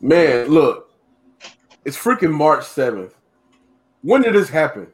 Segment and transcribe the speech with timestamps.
[0.00, 0.90] Man, look,
[1.84, 3.12] it's freaking March 7th.
[4.02, 4.88] When did this happen?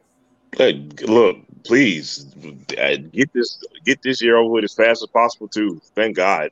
[0.57, 2.33] Hey, look, please
[2.77, 5.81] uh, get this get this year over with as fast as possible too.
[5.95, 6.51] Thank God.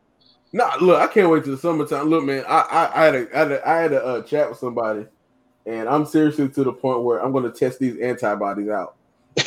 [0.53, 2.09] Nah, look, I can't wait till the summertime.
[2.09, 4.49] Look, man, I I, I had a I had a, I had a uh, chat
[4.49, 5.05] with somebody,
[5.65, 8.95] and I'm seriously to the point where I'm going to test these antibodies out.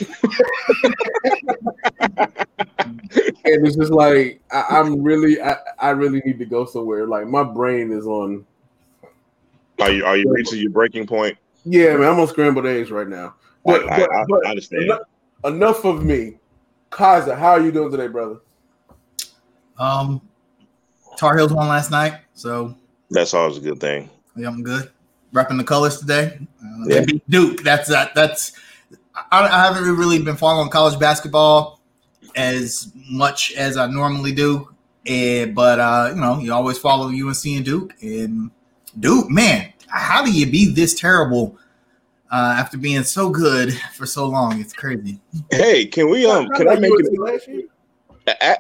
[3.45, 7.07] and it's just like I, am really I, I really need to go somewhere.
[7.07, 8.47] Like my brain is on.
[9.81, 11.37] Are you are you reaching your breaking point?
[11.65, 13.35] Yeah, man, I'm on scrambled eggs right now.
[13.65, 14.85] But, I, I, but I understand.
[14.85, 15.01] Enough,
[15.45, 16.39] enough of me,
[16.91, 17.37] Kaza.
[17.37, 18.37] How are you doing today, brother?
[19.79, 20.21] Um,
[21.17, 22.77] Tar Heels won last night, so
[23.11, 24.11] that's always a good thing.
[24.37, 24.91] Yeah, I'm good.
[25.33, 26.39] Repping the colors today.
[26.63, 27.05] Uh, yeah.
[27.29, 27.63] Duke.
[27.63, 28.15] That's that.
[28.15, 28.53] That's.
[29.31, 31.81] I, I haven't really been following college basketball
[32.37, 34.69] as much as I normally do.
[35.07, 37.95] And, but uh, you know, you always follow UNC and Duke.
[38.03, 38.51] And
[38.99, 41.59] Duke, man, how do you be this terrible
[42.31, 44.61] uh, after being so good for so long?
[44.61, 45.21] It's crazy.
[45.51, 47.71] Hey, can we um can I make it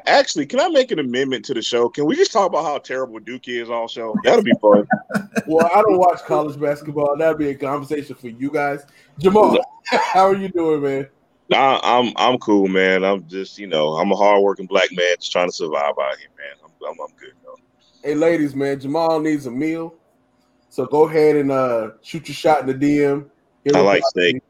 [0.06, 1.88] actually can I make an amendment to the show?
[1.88, 4.14] Can we just talk about how terrible Duke is all show?
[4.22, 4.86] That'll be fun.
[5.46, 7.16] well, I don't watch college basketball.
[7.16, 8.84] That'd be a conversation for you guys.
[9.18, 11.08] Jamal, how are you doing, man?
[11.52, 13.04] I, I'm I'm cool, man.
[13.04, 16.28] I'm just you know I'm a hardworking black man just trying to survive out here,
[16.36, 16.56] man.
[16.64, 17.56] I'm I'm, I'm good though.
[18.02, 19.94] Hey, ladies, man, Jamal needs a meal,
[20.74, 23.30] so go ahead and uh, shoot your shot in the DM.
[23.72, 24.42] I like steak.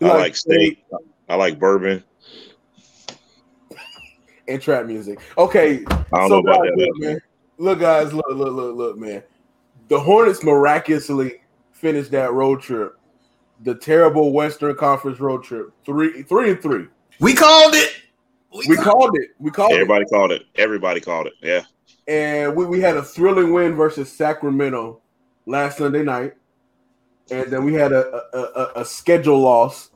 [0.00, 0.84] I like, like steak.
[0.88, 1.00] steak.
[1.28, 2.04] I like bourbon
[4.46, 5.18] and trap music.
[5.36, 6.78] Okay, I don't so know about guys, that.
[6.78, 7.20] Look, man.
[7.58, 9.24] Look, guys, look, look, look, look, man.
[9.88, 11.40] The Hornets miraculously
[11.72, 12.94] finished that road trip
[13.64, 15.72] the terrible Western Conference road trip.
[15.84, 16.86] Three, three and three.
[17.18, 17.90] We called it.
[18.52, 19.30] We, we called, called it.
[19.40, 20.10] We called Everybody it.
[20.12, 20.42] Everybody called it.
[20.54, 21.32] Everybody called it.
[21.42, 21.62] Yeah.
[22.06, 25.00] And we, we had a thrilling win versus Sacramento
[25.48, 26.34] last Sunday night.
[27.30, 29.90] And then we had a, a, a, a schedule loss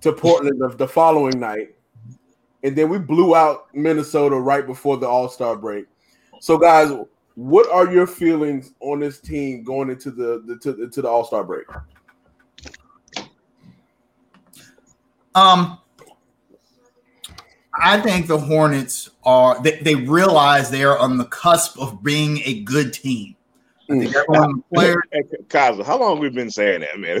[0.00, 1.74] to Portland the, the following night.
[2.62, 5.86] And then we blew out Minnesota right before the All Star break.
[6.40, 6.90] So, guys,
[7.34, 11.24] what are your feelings on this team going into the, the to, to the All
[11.24, 11.66] Star break?
[15.34, 15.78] Um,
[17.74, 22.40] I think the Hornets are they, they realize they are on the cusp of being
[22.44, 23.33] a good team.
[23.90, 24.64] I think everyone mm.
[24.72, 25.02] players.
[25.48, 27.20] Kaza, how long we been saying that, man?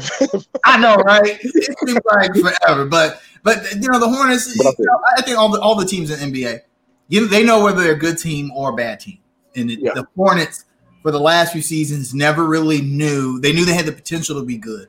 [0.64, 1.38] I know, right?
[1.42, 4.56] It seems like forever, but but you know the Hornets.
[4.56, 6.60] You know, I think all the all the teams in NBA,
[7.08, 9.18] you know, they know whether they're a good team or a bad team,
[9.54, 9.92] and it, yeah.
[9.94, 10.64] the Hornets
[11.02, 13.40] for the last few seasons never really knew.
[13.40, 14.88] They knew they had the potential to be good,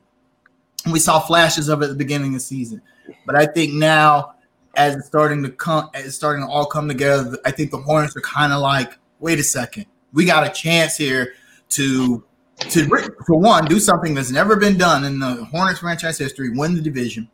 [0.84, 2.80] and we saw flashes of it at the beginning of the season.
[3.26, 4.34] But I think now,
[4.76, 7.78] as it's starting to come, as it's starting to all come together, I think the
[7.78, 11.34] Hornets are kind of like, wait a second, we got a chance here
[11.70, 12.24] to
[12.70, 12.88] to
[13.26, 16.80] for one do something that's never been done in the Hornets franchise history, win the
[16.80, 17.28] division,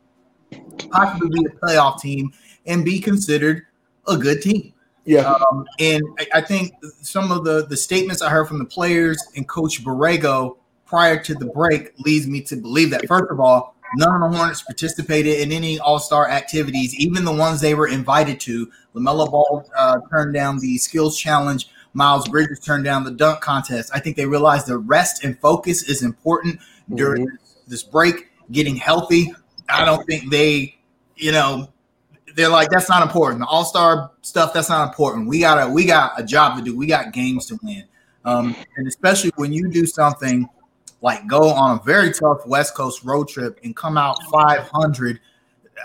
[0.89, 2.33] possibly be a playoff team,
[2.65, 3.63] and be considered
[4.07, 4.73] a good team.
[5.05, 8.65] Yeah, um, and I, I, think some of the the statements I heard from the
[8.65, 13.39] players and Coach Borrego prior to the break leads me to believe that first of
[13.39, 17.75] all, None of the Hornets participated in any All Star activities, even the ones they
[17.75, 18.71] were invited to.
[18.95, 21.67] LaMelo Ball uh, turned down the skills challenge.
[21.93, 23.91] Miles Bridges turned down the dunk contest.
[23.93, 26.59] I think they realized the rest and focus is important
[26.93, 27.35] during mm-hmm.
[27.67, 28.29] this break.
[28.51, 29.33] Getting healthy,
[29.69, 30.75] I don't think they,
[31.15, 31.69] you know,
[32.35, 33.39] they're like that's not important.
[33.39, 35.27] The All Star stuff that's not important.
[35.27, 36.75] We got a we got a job to do.
[36.75, 37.85] We got games to win,
[38.25, 40.49] um, and especially when you do something
[41.01, 45.19] like go on a very tough West Coast road trip and come out 500.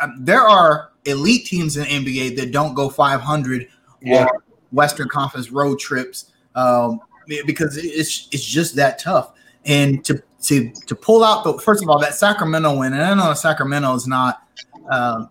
[0.00, 3.68] Um, there are elite teams in NBA that don't go 500
[4.00, 4.24] yeah.
[4.24, 4.28] on
[4.72, 7.00] Western Conference road trips um,
[7.46, 9.32] because it's it's just that tough.
[9.64, 13.14] And to to to pull out the first of all that Sacramento win, and I
[13.14, 14.42] know Sacramento is not
[14.90, 15.26] uh,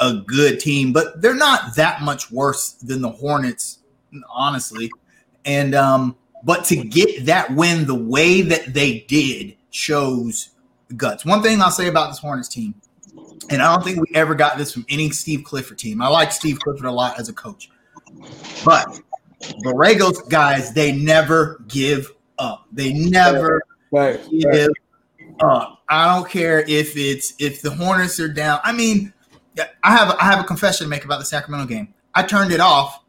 [0.00, 3.78] a good team, but they're not that much worse than the Hornets,
[4.28, 4.90] honestly.
[5.44, 10.50] And um, but to get that win the way that they did shows
[10.96, 11.24] guts.
[11.24, 12.74] One thing I'll say about this Hornets team,
[13.50, 16.02] and I don't think we ever got this from any Steve Clifford team.
[16.02, 17.70] I like Steve Clifford a lot as a coach,
[18.64, 19.00] but
[19.64, 22.66] Borrego's guys, they never give up.
[22.72, 24.68] They never right, give right.
[25.40, 25.82] up.
[25.88, 28.60] I don't care if it's if the Hornets are down.
[28.62, 29.12] I mean,
[29.82, 31.94] I have I have a confession to make about the Sacramento game.
[32.14, 33.04] I turned it off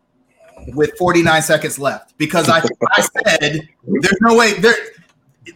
[0.68, 2.60] with 49 seconds left because I,
[2.92, 4.76] I said there's no way there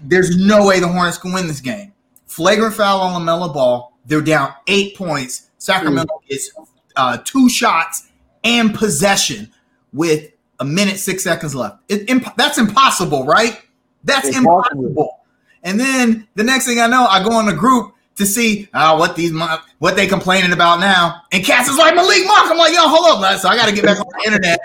[0.02, 1.94] there's no way the Hornets can win this game.
[2.28, 3.94] Flagrant foul on LaMelo Ball.
[4.06, 5.50] They're down eight points.
[5.58, 6.28] Sacramento mm.
[6.28, 6.52] gets
[6.96, 8.08] uh, two shots
[8.46, 9.52] and possession
[9.92, 10.32] with
[10.62, 11.80] a minute six seconds left.
[11.90, 13.62] It, imp- that's impossible, right?
[14.06, 14.86] That's impossible.
[14.86, 15.20] impossible.
[15.64, 18.96] And then the next thing I know, I go in the group to see uh,
[18.96, 19.34] what these
[19.80, 21.24] what they complaining about now.
[21.34, 22.50] And Cass is like Malik Monk.
[22.52, 24.60] I'm like, yo, hold up, so I got to get back on the internet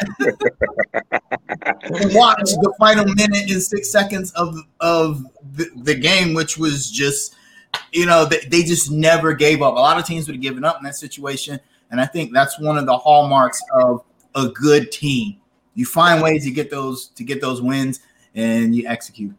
[1.82, 6.90] and watch the final minute and six seconds of of the, the game, which was
[6.90, 7.34] just,
[7.92, 9.74] you know, they, they just never gave up.
[9.74, 11.58] A lot of teams would have given up in that situation,
[11.90, 14.04] and I think that's one of the hallmarks of
[14.34, 15.36] a good team.
[15.74, 18.00] You find ways to get those to get those wins,
[18.34, 19.34] and you execute.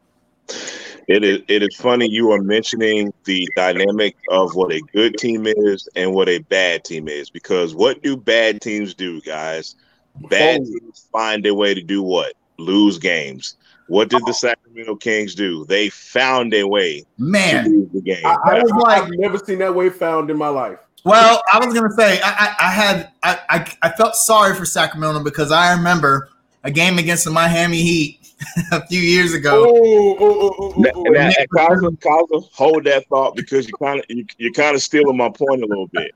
[1.08, 5.46] It is it is funny you are mentioning the dynamic of what a good team
[5.46, 9.76] is and what a bad team is because what do bad teams do, guys?
[10.30, 12.34] Bad teams find a way to do what?
[12.58, 13.58] Lose games.
[13.88, 15.66] What did the Sacramento Kings do?
[15.66, 18.26] They found a way Man, to lose the game.
[18.26, 20.80] I, I was like, I've never seen that way found in my life.
[21.04, 24.66] Well, I was gonna say I, I, I had I, I, I felt sorry for
[24.66, 26.30] Sacramento because I remember
[26.64, 28.20] a game against the Miami Heat
[28.72, 29.66] a few years ago.
[29.68, 30.92] Oh, oh, oh, now,
[31.54, 35.30] Kaza, Kaza, hold that thought because you kind of you, you're kind of stealing my
[35.30, 36.12] point a little bit.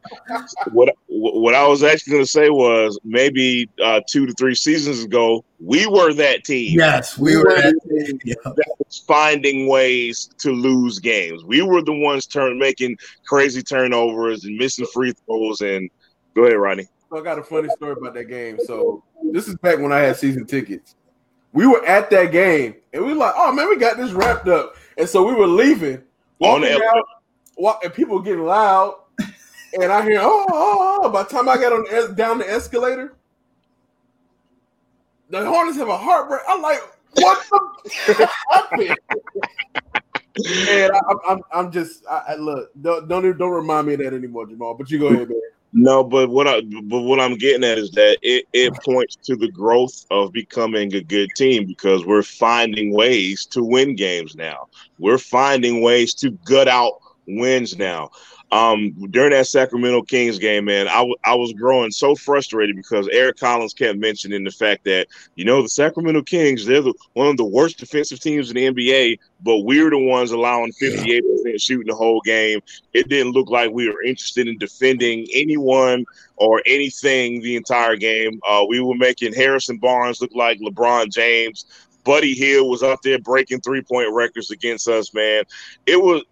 [0.72, 5.04] what what I was actually going to say was maybe uh, two to three seasons
[5.04, 6.78] ago we were that team.
[6.78, 8.36] Yes, we, we were, that team yeah.
[8.44, 11.44] that was finding ways to lose games.
[11.44, 15.62] We were the ones turn making crazy turnovers and missing free throws.
[15.62, 15.90] And
[16.36, 16.88] go ahead, Ronnie.
[17.14, 18.60] I got a funny story about that game.
[18.66, 20.96] So this is back when I had season tickets
[21.56, 24.48] we were at that game and we were like, oh man, we got this wrapped
[24.50, 24.76] up.
[24.98, 26.04] And so we were leaving,
[26.38, 27.06] walking out,
[27.58, 28.96] walk, and people getting loud.
[29.74, 33.16] And I hear, oh, oh, oh, by the time I got on down the escalator,
[35.30, 36.42] the Hornets have a heartbreak.
[36.48, 36.80] I'm like,
[37.14, 38.98] what the happened?
[40.70, 44.00] and I, am I'm, I'm just, I, I look, don't, don't don't remind me of
[44.02, 44.74] that anymore, Jamal.
[44.74, 45.42] But you go ahead, man.
[45.78, 49.36] No, but what I but what I'm getting at is that it, it points to
[49.36, 54.68] the growth of becoming a good team because we're finding ways to win games now.
[55.00, 56.94] We're finding ways to gut out
[57.28, 58.12] wins now
[58.56, 63.06] um, during that Sacramento Kings game, man, I, w- I was growing so frustrated because
[63.12, 67.28] Eric Collins kept mentioning the fact that, you know, the Sacramento Kings, they're the, one
[67.28, 71.22] of the worst defensive teams in the NBA, but we're the ones allowing 58%
[71.62, 72.62] shooting the whole game.
[72.94, 76.06] It didn't look like we were interested in defending anyone
[76.38, 78.40] or anything the entire game.
[78.48, 81.66] Uh, we were making Harrison Barnes look like LeBron James.
[82.06, 85.44] Buddy Hield was up there breaking three point records against us, man.
[85.86, 86.24] It was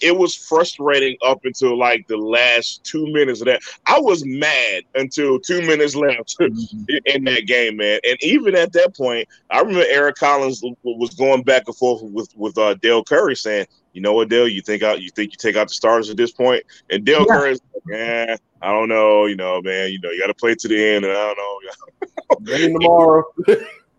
[0.00, 3.62] it was frustrating up until like the last two minutes of that.
[3.86, 8.00] I was mad until two minutes left in that game, man.
[8.04, 12.30] And even at that point, I remember Eric Collins was going back and forth with
[12.36, 14.48] with uh, Dell Curry saying, "You know what, Dell?
[14.48, 15.00] You think out?
[15.00, 17.36] You think you take out the stars at this point?" And Dell yeah.
[17.36, 19.26] Curry's like, "Yeah, I don't know.
[19.26, 19.92] You know, man.
[19.92, 22.52] You know, you got to play to the end, and I don't know.
[22.52, 23.24] Ready tomorrow."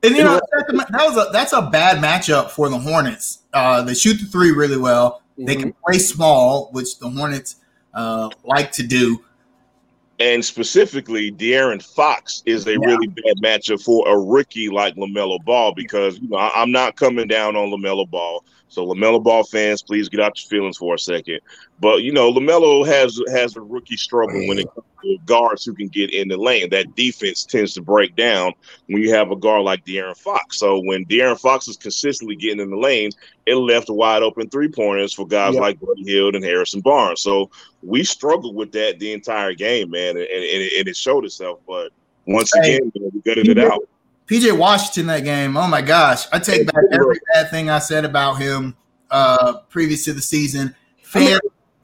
[0.03, 3.39] And you know that was a that's a bad matchup for the Hornets.
[3.53, 5.22] Uh, they shoot the three really well.
[5.33, 5.45] Mm-hmm.
[5.45, 5.83] They can mm-hmm.
[5.85, 7.57] play small, which the Hornets
[7.93, 9.23] uh, like to do.
[10.19, 12.77] And specifically, De'Aaron Fox is a yeah.
[12.81, 17.27] really bad matchup for a rookie like LaMelo Ball because you know I'm not coming
[17.27, 18.43] down on LaMelo Ball.
[18.73, 21.39] So LaMelo Ball fans, please get out your feelings for a second.
[21.79, 25.73] But you know, LaMelo has has a rookie struggle when it comes to guards who
[25.73, 26.69] can get in the lane.
[26.69, 28.53] That defense tends to break down
[28.87, 30.57] when you have a guard like De'Aaron Fox.
[30.57, 33.11] So when De'Aaron Fox is consistently getting in the lane,
[33.45, 35.61] it left wide open three pointers for guys yep.
[35.61, 37.21] like Buddy Hield and Harrison Barnes.
[37.21, 37.51] So
[37.83, 41.59] we struggled with that the entire game, man, and, and, and it showed itself.
[41.67, 41.91] But
[42.25, 43.81] once hey, again, we gutted it out.
[44.27, 45.57] PJ Washington that game.
[45.57, 46.25] Oh my gosh.
[46.31, 48.75] I take back every bad thing I said about him
[49.11, 50.75] uh previous to the season.
[51.01, 51.41] Fans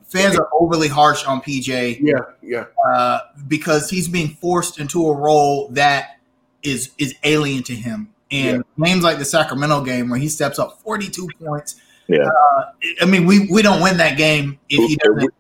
[0.10, 2.00] fans are overly harsh on PJ.
[2.02, 2.66] Yeah, yeah.
[2.94, 6.20] Uh, because he's being forced into a role that
[6.64, 8.14] is is alien to him.
[8.32, 8.86] And yeah.
[8.86, 11.82] games like the Sacramento game where he steps up 42 points.
[12.08, 12.26] Yeah.
[12.28, 12.66] Uh,
[13.02, 15.34] I mean, we we don't win that game if he doesn't.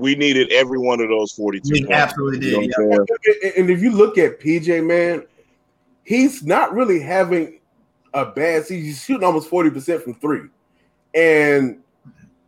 [0.00, 1.70] We needed every one of those 42.
[1.70, 2.62] We points, absolutely did.
[2.62, 3.50] You know yeah.
[3.58, 5.26] And if you look at PJ, man,
[6.08, 7.60] he's not really having
[8.14, 8.86] a bad season.
[8.86, 10.48] He's shooting almost 40% from three.
[11.14, 11.80] And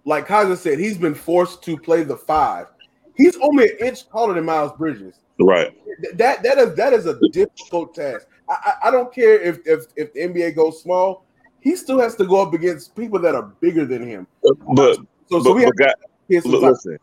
[0.06, 2.68] like Kaza said, he's been forced to play the five.
[3.16, 5.16] He's only an inch taller than Miles Bridges.
[5.38, 5.76] Right.
[6.14, 8.26] That that is that is a difficult task.
[8.48, 11.24] I, I, don't care if, if if the NBA goes small,
[11.60, 14.26] he still has to go up against people that are bigger than him.
[14.42, 14.96] But
[15.30, 16.98] so, so but, we have but God, listen,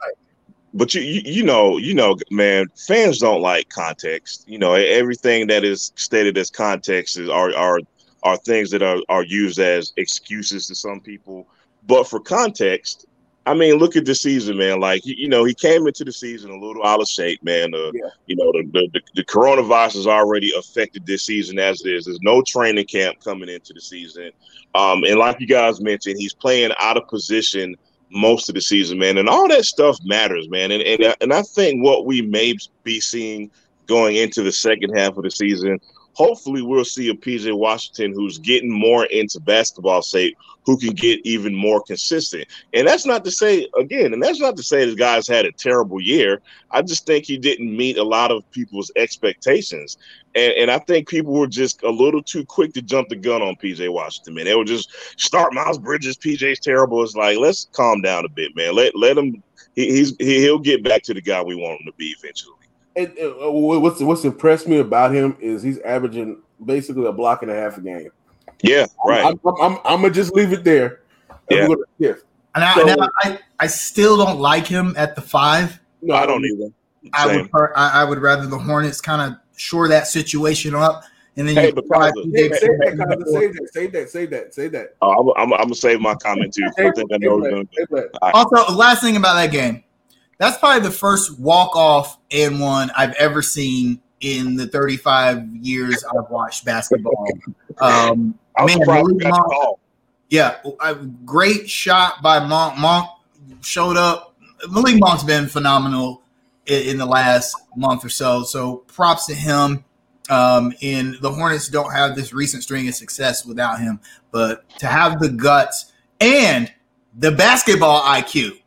[0.77, 5.48] but you, you, you know you know man fans don't like context you know everything
[5.48, 7.79] that is stated as context is are are
[8.24, 11.48] are things that are are used as excuses to some people
[11.86, 13.05] but for context
[13.48, 14.81] I mean, look at the season, man.
[14.81, 17.74] Like you know, he came into the season a little out of shape, man.
[17.74, 18.10] Uh, yeah.
[18.25, 22.05] You know, the, the the coronavirus has already affected this season as it is.
[22.05, 24.31] There's no training camp coming into the season,
[24.75, 27.77] um, and like you guys mentioned, he's playing out of position
[28.10, 29.18] most of the season, man.
[29.18, 30.72] And all that stuff matters, man.
[30.72, 33.52] And and and I think what we may be seeing
[33.88, 35.80] going into the second half of the season
[36.17, 41.24] hopefully we'll see a PJ Washington who's getting more into basketball shape, who can get
[41.24, 42.47] even more consistent.
[42.74, 45.51] And that's not to say again, and that's not to say the guy's had a
[45.51, 46.41] terrible year.
[46.71, 50.00] I just think he didn't meet a lot of people's expectations.
[50.33, 53.43] And, and I think people were just a little too quick to jump the gun
[53.43, 54.45] on PJ Washington, man.
[54.45, 54.89] They would just
[55.21, 57.03] start Miles Bridges, PJ's terrible.
[57.03, 58.74] It's like, let's calm down a bit, man.
[58.74, 59.43] Let let him
[59.75, 62.57] he, he's he, he'll get back to the guy we want him to be eventually
[62.98, 67.51] and, uh, what's what's impressed me about him is he's averaging basically a block and
[67.51, 68.10] a half a game.
[68.62, 69.25] Yeah, right.
[69.25, 71.01] I'm, I'm, I'm, I'm gonna just leave it there.
[71.50, 71.68] Yeah.
[72.00, 72.13] yeah.
[72.56, 75.80] And, I, so, and I, I still don't like him at the five.
[76.01, 76.72] No, I don't either.
[77.13, 81.04] I would I, I would rather the Hornets kind of shore that situation up.
[81.38, 81.74] And then hey, you
[82.36, 84.96] say, say, that, say that, say that, say that, say that.
[85.04, 86.66] Oh, I'm, I'm, I'm, gonna save my comment too.
[86.66, 87.63] I think I know.
[88.34, 89.84] Also, last thing about that game,
[90.38, 96.03] that's probably the first walk off and one I've ever seen in the 35 years
[96.03, 97.27] I've watched basketball.
[97.79, 99.79] Um, man, Monk,
[100.29, 102.77] yeah, a great shot by Monk.
[102.77, 103.10] Monk
[103.62, 104.36] showed up.
[104.70, 106.24] Malik Monk's been phenomenal
[106.65, 108.44] in, in, the last month or so.
[108.44, 109.84] So props to him.
[110.29, 114.01] Um, and the Hornets don't have this recent string of success without him,
[114.32, 116.72] but to have the guts and
[117.17, 118.60] the basketball IQ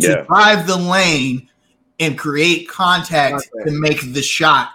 [0.00, 0.22] to yeah.
[0.22, 1.48] drive the lane
[2.00, 4.70] and create contact to make the shot.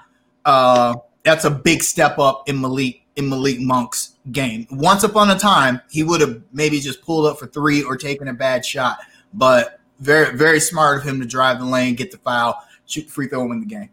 [0.45, 4.67] Uh, that's a big step up in Malik in Malik Monk's game.
[4.69, 8.27] Once upon a time, he would have maybe just pulled up for three or taken
[8.27, 8.99] a bad shot,
[9.33, 13.27] but very very smart of him to drive the lane, get the foul, shoot free
[13.27, 13.89] throw, win the game.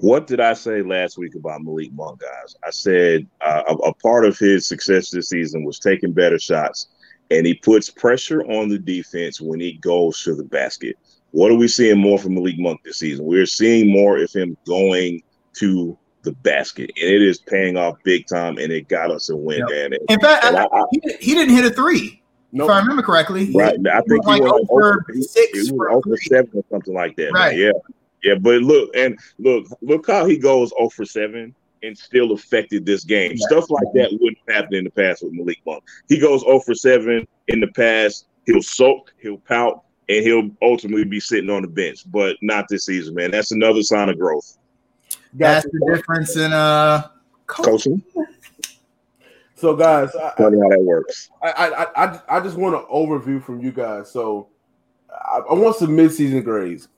[0.00, 2.56] What did I say last week about Malik Monk, guys?
[2.64, 6.88] I said uh, a, a part of his success this season was taking better shots
[7.30, 10.96] and he puts pressure on the defense when he goes to the basket.
[11.30, 13.24] What are we seeing more from Malik Monk this season?
[13.24, 15.22] We're seeing more of him going
[15.54, 19.36] to the basket, and it is paying off big time, and it got us a
[19.36, 19.90] win, yep.
[19.90, 19.98] man.
[20.08, 22.22] In fact, I, I, he, he, didn't hit a three.
[22.52, 22.70] Nope.
[22.70, 23.76] If I remember correctly, right?
[23.92, 27.32] I think he, like went over six, he, went over seven or something like that.
[27.32, 27.56] Right?
[27.56, 27.58] Man.
[27.58, 27.72] Yeah,
[28.22, 28.34] yeah.
[28.36, 31.54] But look, and look, look how he goes over seven
[31.84, 33.30] and still affected this game.
[33.30, 33.38] Right.
[33.38, 35.84] Stuff like that wouldn't happen in the past with Malik Monk.
[36.08, 38.26] He goes 0 for 7 in the past.
[38.46, 42.86] He'll soak, he'll pout, and he'll ultimately be sitting on the bench, but not this
[42.86, 43.30] season, man.
[43.30, 44.58] That's another sign of growth.
[45.32, 47.08] That's the difference in uh
[47.46, 48.02] coaching.
[49.56, 51.30] So, guys, funny how that works.
[51.42, 54.10] I I I, I just want an overview from you guys.
[54.10, 54.48] So,
[55.10, 56.88] I, I want some midseason grades.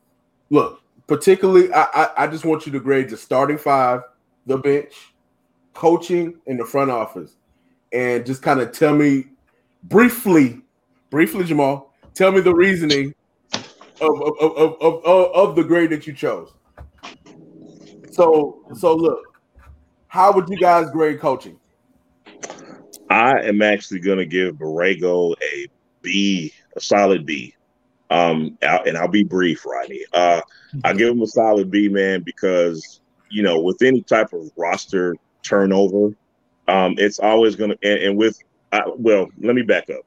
[0.50, 4.02] Look, particularly, I, I I just want you to grade the starting five
[4.46, 4.94] the bench,
[5.74, 7.36] coaching in the front office,
[7.92, 9.26] and just kind of tell me
[9.84, 10.60] briefly,
[11.10, 13.14] briefly, Jamal, tell me the reasoning
[14.00, 16.52] of of, of, of, of, the grade that you chose.
[18.10, 19.38] So so look,
[20.08, 21.58] how would you guys grade coaching?
[23.10, 25.68] I am actually going to give Borrego a
[26.02, 27.54] B, a solid B.
[28.10, 30.04] Um, and I'll be brief, Rodney.
[30.12, 30.40] Uh,
[30.84, 33.00] I'll give him a solid B, man, because
[33.30, 36.14] you know, with any type of roster turnover,
[36.68, 38.38] um, it's always going to, and, and, with,
[38.72, 40.04] uh, well, let me back up.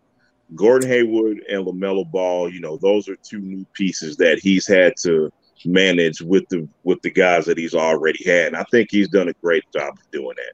[0.55, 4.93] Gordon Hayward and LaMelo Ball, you know, those are two new pieces that he's had
[5.01, 5.31] to
[5.65, 8.47] manage with the with the guys that he's already had.
[8.47, 10.53] And I think he's done a great job of doing that.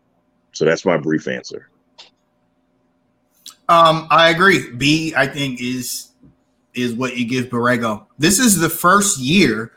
[0.52, 1.70] So that's my brief answer.
[3.68, 4.72] Um, I agree.
[4.72, 6.12] B, I think is
[6.74, 8.06] is what you give Borrego.
[8.18, 9.72] This is the first year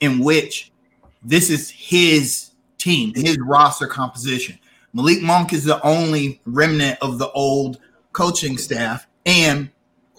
[0.00, 0.70] in which
[1.26, 4.58] this is his team, his roster composition.
[4.92, 7.80] Malik Monk is the only remnant of the old
[8.12, 9.08] coaching staff.
[9.26, 9.68] And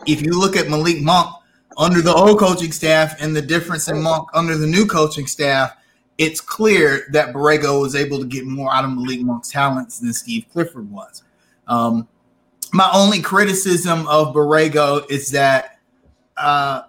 [0.05, 1.33] if you look at Malik Monk
[1.77, 5.77] under the old coaching staff and the difference in Monk under the new coaching staff,
[6.17, 10.11] it's clear that Borrego was able to get more out of Malik Monk's talents than
[10.11, 11.23] Steve Clifford was.
[11.67, 12.07] Um,
[12.73, 15.79] my only criticism of Borrego is that
[16.35, 16.83] uh,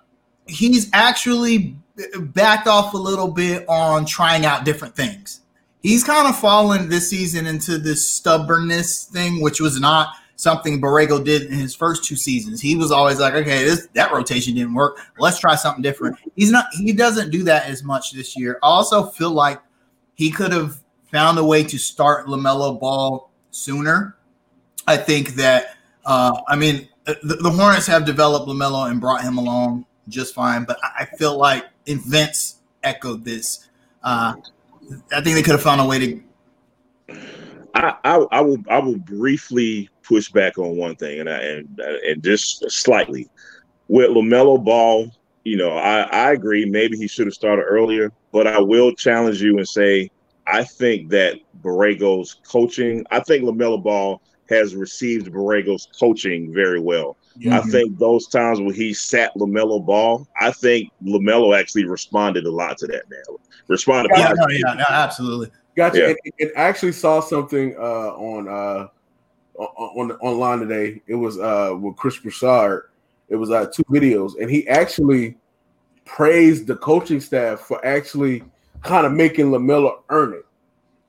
[0.47, 1.78] he's actually
[2.21, 5.41] backed off a little bit on trying out different things.
[5.83, 11.23] He's kind of fallen this season into this stubbornness thing, which was not something Borrego
[11.23, 12.61] did in his first two seasons.
[12.61, 14.99] He was always like, okay, this that rotation didn't work.
[15.19, 16.17] Let's try something different.
[16.37, 18.59] He's not he doesn't do that as much this year.
[18.63, 19.61] I also feel like
[20.15, 20.79] he could have
[21.11, 24.17] found a way to start LaMelo Ball sooner.
[24.87, 29.39] I think that uh, I mean the, the Hornets have developed LaMelo and brought him
[29.39, 31.65] along just fine, but I feel like
[31.97, 33.69] Vince echoed this,
[34.03, 34.35] uh,
[35.13, 36.23] I think they could have found a way to.
[37.75, 41.81] I, I, I will I will briefly push back on one thing, and I, and
[41.81, 43.29] and just slightly
[43.89, 45.11] with LaMelo Ball.
[45.45, 46.65] You know, I, I agree.
[46.65, 50.11] Maybe he should have started earlier, but I will challenge you and say
[50.47, 53.05] I think that Borrego's coaching.
[53.11, 57.18] I think LaMelo Ball has received Borrego's coaching very well.
[57.47, 62.51] I think those times when he sat LaMelo Ball, I think LaMelo actually responded a
[62.51, 63.09] lot to that.
[63.09, 63.23] Man,
[63.69, 64.11] responded.
[64.17, 65.51] Yeah, no, yeah, no, absolutely.
[65.77, 65.99] Gotcha.
[65.99, 66.07] Yeah.
[66.09, 68.89] And, and I actually saw something uh, on uh,
[69.57, 71.03] on online today.
[71.07, 72.91] It was uh, with Chris Broussard.
[73.29, 75.37] It was uh, two videos, and he actually
[76.05, 78.43] praised the coaching staff for actually
[78.83, 80.47] kind of making LaMelo earn it.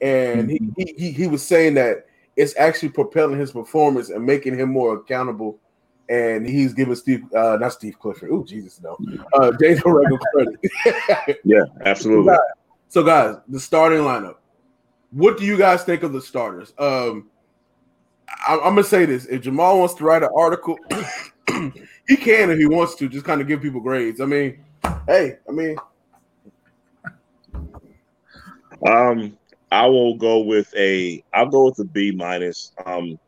[0.02, 0.70] And mm-hmm.
[0.78, 2.06] he, he he was saying that
[2.36, 5.60] it's actually propelling his performance and making him more accountable
[6.10, 8.30] and he's giving Steve, uh, not Steve Clifford.
[8.32, 8.98] Oh Jesus, no,
[9.34, 11.39] uh, James Borrego credit.
[11.44, 12.36] yeah, absolutely.
[12.89, 14.36] So guys, the starting lineup.
[15.12, 16.74] What do you guys think of the starters?
[16.78, 17.30] Um,
[18.48, 20.78] I, am gonna say this: if Jamal wants to write an article,
[22.08, 23.08] he can if he wants to.
[23.08, 24.22] Just kind of give people grades.
[24.22, 24.63] I mean,
[25.08, 25.78] hey, I mean,
[28.88, 29.38] um,
[29.72, 31.24] I will go with a.
[31.34, 32.72] I'll go with a B minus.
[32.86, 33.20] Um,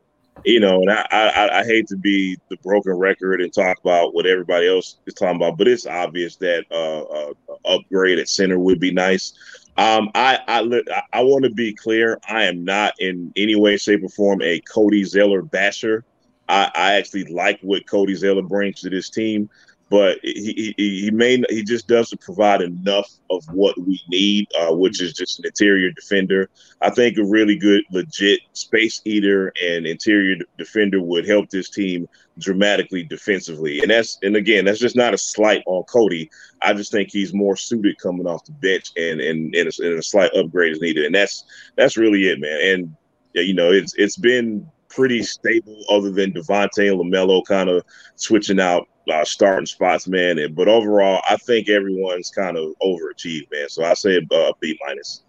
[0.44, 4.14] you know, and I, I, I hate to be the broken record and talk about
[4.14, 7.32] what everybody else is talking about, but it's obvious that uh, uh
[7.64, 9.32] upgrade at center would be nice.
[9.76, 10.82] Um, I I
[11.12, 12.18] I want to be clear.
[12.28, 16.04] I am not in any way, shape, or form a Cody Zeller basher.
[16.48, 19.48] I, I actually like what Cody Zeller brings to this team
[19.92, 24.74] but he, he, he may he just doesn't provide enough of what we need, uh,
[24.74, 26.48] which is just an interior defender.
[26.80, 32.08] I think a really good, legit space eater and interior defender would help this team
[32.38, 33.80] dramatically defensively.
[33.80, 36.30] And that's and again, that's just not a slight on Cody.
[36.62, 39.98] I just think he's more suited coming off the bench, and and and a, and
[39.98, 41.04] a slight upgrade is needed.
[41.04, 41.44] And that's
[41.76, 42.60] that's really it, man.
[42.62, 42.96] And
[43.34, 47.84] you know, it's it's been pretty stable other than Devontae and LaMelo kind of
[48.16, 50.38] switching out uh, starting spots, man.
[50.38, 53.68] And, but overall, I think everyone's kind of overachieved, man.
[53.68, 55.22] So I say uh, B minus.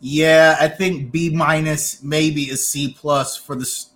[0.00, 3.90] Yeah, I think B minus, maybe a C plus for this.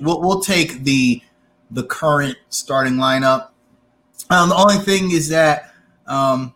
[0.00, 1.22] We'll, we'll take the
[1.70, 3.48] the current starting lineup.
[4.30, 5.72] Um, the only thing is that,
[6.06, 6.54] um,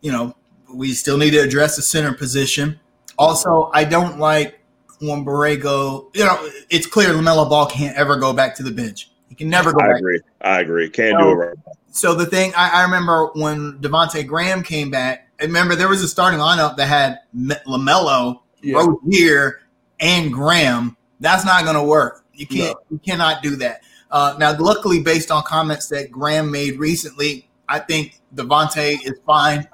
[0.00, 0.34] you know,
[0.72, 2.78] we still need to address the center position.
[3.18, 4.60] Also, I don't like
[5.00, 6.14] when Borrego.
[6.14, 9.10] You know, it's clear Lamelo Ball can't ever go back to the bench.
[9.40, 9.96] He can never go I back.
[10.00, 10.20] agree.
[10.42, 10.90] I agree.
[10.90, 11.56] Can't so, do it right.
[11.92, 15.30] So the thing I, I remember when Devonte Graham came back.
[15.40, 18.76] I remember there was a starting lineup that had Lamelo, yeah.
[18.76, 19.62] Rozier,
[19.98, 20.94] and Graham.
[21.20, 22.22] That's not going to work.
[22.34, 22.76] You can't.
[22.76, 22.82] No.
[22.90, 23.80] You cannot do that.
[24.10, 29.66] Uh, now, luckily, based on comments that Graham made recently, I think Devonte is fine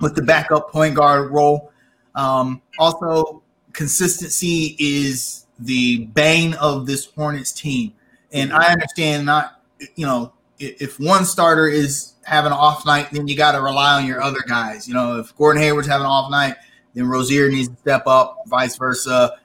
[0.00, 1.72] with the backup point guard role.
[2.14, 3.42] Um, also,
[3.74, 7.92] consistency is the bane of this Hornets team.
[8.32, 9.60] And I understand not,
[9.94, 13.94] you know, if one starter is having an off night, then you got to rely
[13.98, 14.88] on your other guys.
[14.88, 16.56] You know, if Gordon Hayward's having an off night,
[16.94, 19.38] then Rozier needs to step up, vice versa,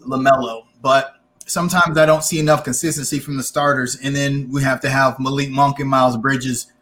[0.00, 0.64] LaMelo.
[0.82, 4.88] But sometimes I don't see enough consistency from the starters, and then we have to
[4.88, 6.72] have Malik Monk and Miles Bridges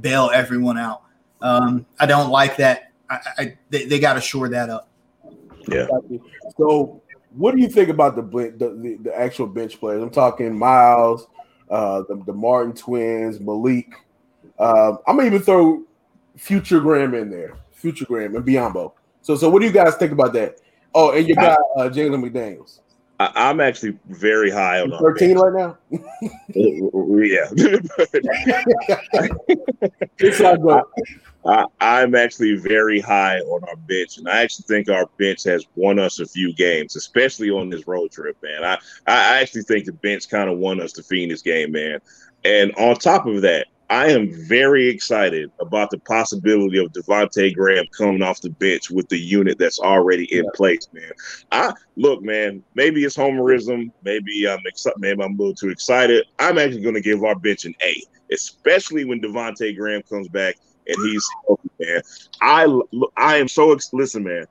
[0.00, 1.02] bail everyone out.
[1.40, 2.92] Um, I don't like that.
[3.10, 4.88] I, I they, they got to shore that up.
[5.68, 5.86] Yeah.
[6.56, 7.02] So
[7.36, 10.02] what do you think about the the, the, the actual bench players?
[10.02, 11.26] I'm talking Miles,
[11.70, 13.92] uh, the, the Martin twins, Malik.
[14.58, 15.82] Uh, I'm gonna even throw
[16.36, 18.92] Future Graham in there, Future Graham and Biyombo.
[19.22, 20.58] So, so what do you guys think about that?
[20.94, 22.80] Oh, and you got uh, Jalen McDaniels.
[23.20, 25.78] I, am actually very high on 13 right now.
[25.90, 26.00] yeah,
[30.18, 30.82] it's not good.
[31.46, 35.66] I, am actually very high on our bench, and I actually think our bench has
[35.76, 38.64] won us a few games, especially on this road trip, man.
[38.64, 42.00] I, I actually think the bench kind of won us the Phoenix game, man.
[42.44, 47.84] And on top of that, I am very excited about the possibility of Devonte Graham
[47.96, 50.50] coming off the bench with the unit that's already in yeah.
[50.54, 51.12] place, man.
[51.52, 52.62] I look, man.
[52.74, 53.90] Maybe it's homerism.
[54.02, 54.98] Maybe I'm excited.
[54.98, 56.24] Maybe I'm a little too excited.
[56.38, 58.02] I'm actually going to give our bench an A,
[58.32, 62.02] especially when Devonte Graham comes back and he's healthy, man.
[62.40, 62.80] I
[63.16, 64.46] I am so listen, man.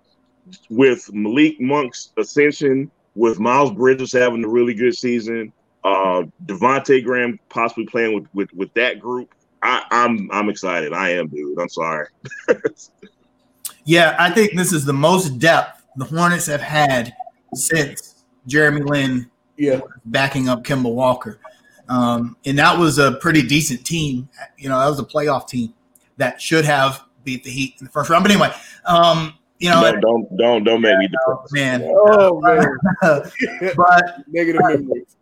[0.69, 7.39] With Malik Monk's ascension, with Miles Bridges having a really good season, uh Devonte Graham
[7.50, 9.34] possibly playing with with with that group.
[9.62, 10.91] I, I'm I'm excited.
[10.93, 11.58] I am, dude.
[11.60, 12.08] I'm sorry.
[13.86, 17.13] yeah, I think this is the most depth the Hornets have had
[17.54, 19.80] since Jeremy Lin Yeah.
[20.06, 21.39] backing up Kemba Walker.
[21.88, 24.28] Um, and that was a pretty decent team.
[24.58, 25.74] You know, that was a playoff team
[26.17, 28.23] that should have beat the Heat in the first round.
[28.23, 28.52] But anyway,
[28.86, 31.54] um, you know, don't, don't don't don't make me depressed.
[31.54, 31.84] man.
[31.89, 32.65] Oh man,
[33.76, 35.15] but negative memories.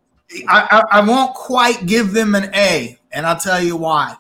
[0.48, 4.16] I, I, I won't quite give them an A, and I'll tell you why.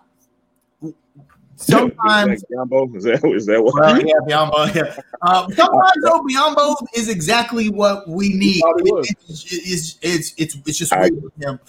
[1.56, 2.96] Sometimes, Like Jumbo?
[2.96, 3.76] Is that is that what?
[3.76, 4.96] well, yeah, Biyombo, yeah.
[5.22, 8.62] Uh, sometimes though, Biyombo is exactly what we need.
[8.62, 9.08] Thought he was.
[9.10, 11.60] It- it's, it's, it's, it's, it's just weird with him.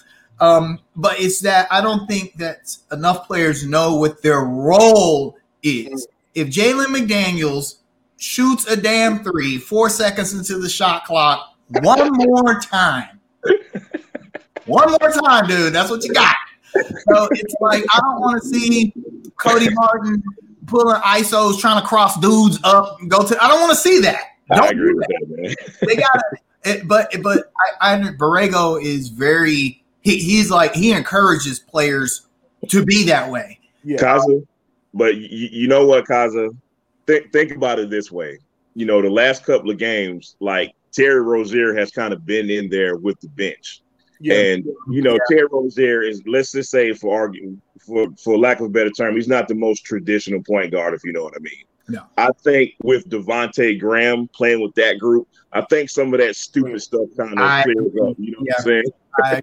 [0.42, 6.08] Um, but it's that I don't think that enough players know what their role is.
[6.34, 7.76] If Jalen McDaniels
[8.16, 13.20] shoots a damn three four seconds into the shot clock one more time,
[14.66, 16.34] one more time, dude, that's what you got.
[16.74, 18.92] So it's like I don't want to see
[19.36, 20.24] Cody Martin
[20.66, 23.44] pulling ISOs trying to cross dudes up and go to.
[23.44, 24.24] I don't want to see that.
[24.50, 25.26] I Don't agree do with that.
[25.28, 25.54] that, man.
[25.88, 26.20] They got
[26.64, 29.78] it, but but I, I Borrego is very.
[30.02, 32.26] He, he's like he encourages players
[32.68, 33.58] to be that way.
[33.84, 34.46] Yeah, Kaza,
[34.94, 36.56] but you, you know what, Kaza?
[37.06, 38.38] Think think about it this way.
[38.74, 42.68] You know, the last couple of games, like Terry Rozier has kind of been in
[42.68, 43.82] there with the bench.
[44.20, 44.34] yeah.
[44.34, 48.66] And you know, Terry Rozier is let's just say for arguing for for lack of
[48.66, 51.40] a better term, he's not the most traditional point guard, if you know what I
[51.40, 51.64] mean.
[51.88, 52.02] No.
[52.16, 56.80] I think with Devonte Graham playing with that group, I think some of that stupid
[56.80, 58.16] stuff kind I of clears up.
[58.18, 58.52] You know Yeah.
[58.52, 58.84] what I'm saying?
[59.22, 59.42] I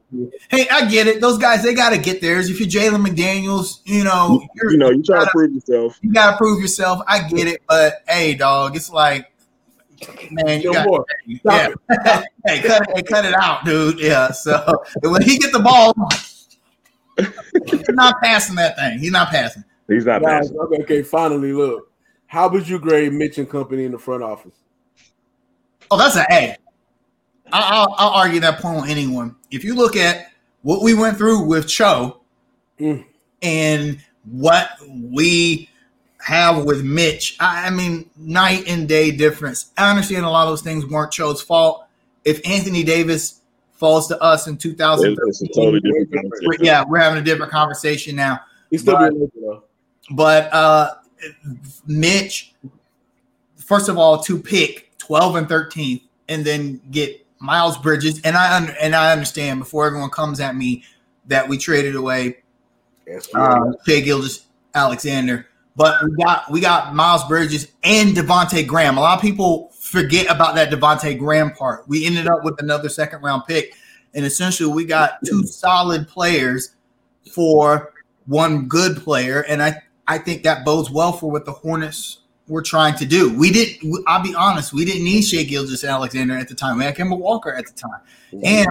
[0.49, 1.21] hey, I get it.
[1.21, 2.49] Those guys they got to get theirs.
[2.49, 5.99] If you're Jalen McDaniels, you know you're, You know, you try to gotta- prove yourself.
[6.01, 7.01] you got to prove yourself.
[7.07, 9.31] I get it, but hey, dog, it's like,
[10.31, 11.05] man, you No got more.
[11.27, 11.69] yeah.
[12.45, 13.99] Hey, cut it, hey, cut it out, dude.
[13.99, 14.31] Yeah.
[14.31, 15.93] So when he get the ball,
[17.65, 18.97] he's not passing that thing.
[18.99, 19.63] He's not passing.
[19.87, 20.57] He's not Guys, passing.
[20.57, 21.88] okay, okay, finally, look.
[22.29, 24.53] How would you grade Mitch and company in the front office?
[25.89, 26.55] Oh, that's an A.
[27.51, 29.35] I, I'll, I'll argue that point with anyone.
[29.49, 30.27] If you look at
[30.61, 32.17] what we went through with Cho
[32.79, 33.03] Mm.
[33.41, 35.69] and what we
[36.19, 39.71] have with Mitch, I, I mean, night and day difference.
[39.75, 41.87] I understand a lot of those things weren't Cho's fault.
[42.25, 43.41] If Anthony Davis
[43.73, 45.17] falls to us in It's, 2000,
[45.55, 45.81] totally
[46.61, 48.39] yeah, we're having a different conversation now.
[48.69, 49.63] He's still But- being local though.
[50.11, 50.93] But uh
[51.85, 52.53] Mitch,
[53.57, 58.21] first of all, to pick 12 and 13th and then get Miles Bridges.
[58.23, 60.83] And I under, and I understand before everyone comes at me
[61.27, 62.37] that we traded away
[63.09, 65.47] Yes, uh, Shea Gilgis Alexander.
[65.75, 68.97] But we got we got Miles Bridges and Devonte Graham.
[68.97, 71.87] A lot of people forget about that Devonte Graham part.
[71.87, 73.73] We ended up with another second round pick,
[74.13, 76.75] and essentially we got two solid players
[77.33, 77.93] for
[78.25, 82.63] one good player, and I I think that bodes well for what the Hornets were
[82.63, 83.31] trying to do.
[83.37, 84.03] We didn't.
[84.07, 86.79] I'll be honest, we didn't need Shai Gilgeous-Alexander at the time.
[86.79, 88.01] We had Kemba Walker at the time,
[88.43, 88.67] and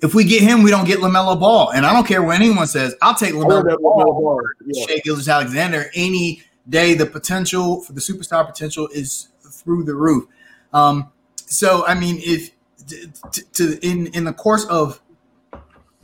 [0.00, 1.72] if we get him, we don't get Lamelo Ball.
[1.72, 2.94] And I don't care what anyone says.
[3.02, 4.40] I'll take that Lamelo Ball.
[4.64, 4.86] Yeah.
[4.86, 6.94] Shai Gilgeous-Alexander any day.
[6.94, 10.24] The potential for the superstar potential is through the roof.
[10.72, 12.50] Um, so I mean, if
[12.86, 15.02] t- t- to in in the course of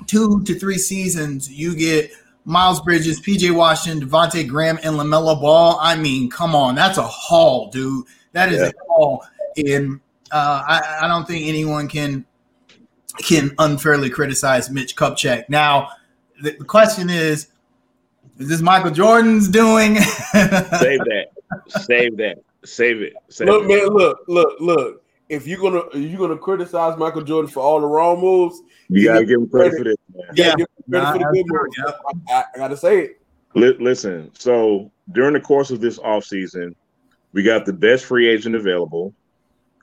[0.06, 2.10] two to three seasons, you get
[2.44, 5.78] Miles Bridges, PJ Washington, Devontae Graham, and Lamelo Ball.
[5.80, 8.04] I mean, come on, that's a haul, dude.
[8.32, 8.68] That is Yeah.
[8.68, 9.24] a haul,
[9.56, 12.24] and uh, I, I don't think anyone can
[13.18, 15.48] can unfairly criticize Mitch Kupchak.
[15.48, 15.88] Now,
[16.42, 17.48] the, the question is.
[18.36, 19.94] Is this Michael Jordan's doing?
[20.32, 21.26] Save that.
[21.68, 22.38] Save that.
[22.64, 23.12] Save it.
[23.28, 23.68] Save Look, it.
[23.68, 25.04] man, look, look, look.
[25.28, 29.04] If you're gonna if you're gonna criticize Michael Jordan for all the wrong moves, You
[29.04, 30.26] gotta give him credit for this, man.
[30.36, 30.54] you Yeah.
[30.56, 31.74] give him credit for the good that's moves.
[31.76, 33.20] true, I, I, I gotta say it.
[33.54, 36.74] Li- listen, so during the course of this offseason,
[37.32, 39.14] we got the best free agent available.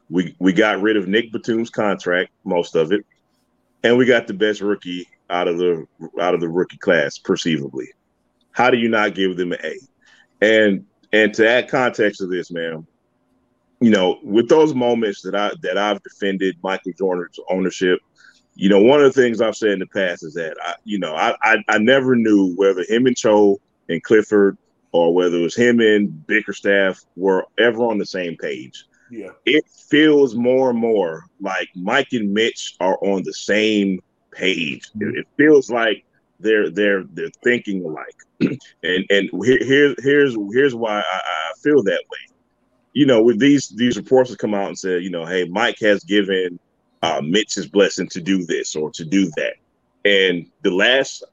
[0.09, 3.05] We we got rid of Nick Batum's contract, most of it,
[3.83, 5.85] and we got the best rookie out of the
[6.19, 7.87] out of the rookie class, perceivably.
[8.51, 9.77] How do you not give them an A?
[10.41, 12.85] And and to add context to this, man,
[13.79, 17.99] you know, with those moments that I that I've defended Michael Jordan's ownership,
[18.55, 20.99] you know, one of the things I've said in the past is that I, you
[20.99, 23.59] know, I I, I never knew whether him and Cho
[23.89, 24.57] and Clifford
[24.91, 28.85] or whether it was him and Bickerstaff were ever on the same page.
[29.09, 29.29] Yeah.
[29.45, 34.89] It feels more and more like Mike and Mitch are on the same page.
[34.95, 35.17] It, mm-hmm.
[35.17, 36.05] it feels like
[36.39, 38.15] they're they're they're thinking alike.
[38.39, 42.35] and and here, here's here's here's why I, I feel that way.
[42.93, 45.77] You know, with these these reports have come out and said, you know, hey, Mike
[45.81, 46.59] has given
[47.01, 49.53] uh, Mitch his blessing to do this or to do that,
[50.05, 51.23] and the last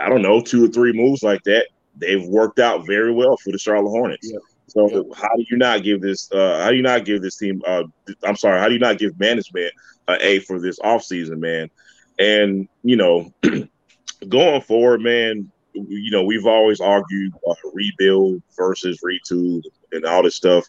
[0.00, 3.52] I don't know two or three moves like that they've worked out very well for
[3.52, 4.30] the Charlotte Hornets.
[4.32, 4.42] Yep.
[4.68, 5.04] So Yep.
[5.16, 6.30] how do you not give this?
[6.32, 7.60] Uh, how do you not give this team?
[7.66, 7.84] Uh,
[8.24, 8.58] I'm sorry.
[8.60, 9.72] How do you not give management
[10.08, 11.70] an A for this offseason, man?
[12.18, 13.32] And you know,
[14.28, 20.36] going forward, man, you know, we've always argued uh, rebuild versus retool and all this
[20.36, 20.66] stuff.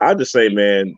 [0.00, 0.96] I just say, man,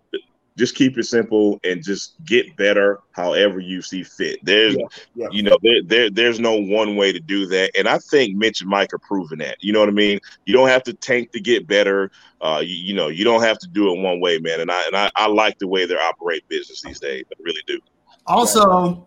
[0.57, 4.39] just keep it simple and just get better however you see fit.
[4.43, 5.29] There's, yeah, yeah.
[5.31, 7.71] you know, there, there, there's no one way to do that.
[7.77, 9.57] And I think Mitch and Mike are proving that.
[9.61, 10.21] You know what I mean?
[10.45, 12.11] You don't have to tank to get better.
[12.43, 14.61] Uh, you, you know, you don't have to do it one way, man.
[14.61, 17.25] And I and I, I like the way they operate business these days.
[17.31, 17.79] I really do.
[18.27, 19.07] Also,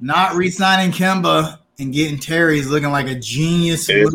[0.00, 4.12] not re-signing Kemba and getting Terry is looking like a genius move.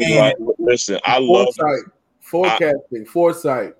[0.00, 1.78] Like, listen, I foresight, love
[2.20, 3.74] forecasting, I, foresight.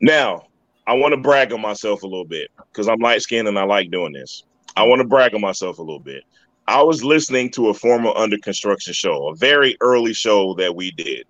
[0.00, 0.47] Now,
[0.88, 3.64] I want to brag on myself a little bit because I'm light skinned and I
[3.64, 4.44] like doing this.
[4.74, 6.24] I want to brag on myself a little bit.
[6.66, 10.90] I was listening to a former under construction show, a very early show that we
[10.92, 11.26] did.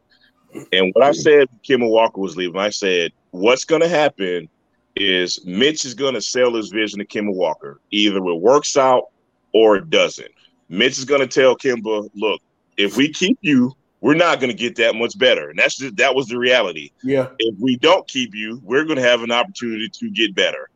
[0.73, 4.49] And what I said, Kemba Walker was leaving, I said, what's going to happen
[4.95, 7.81] is Mitch is going to sell his vision to Kemba Walker.
[7.91, 9.07] Either it works out
[9.53, 10.31] or it doesn't.
[10.69, 12.41] Mitch is going to tell Kemba, look,
[12.77, 15.51] if we keep you, we're not going to get that much better.
[15.51, 16.91] And that's just, that was the reality.
[17.03, 17.29] Yeah.
[17.39, 20.71] If we don't keep you, we're going to have an opportunity to get better.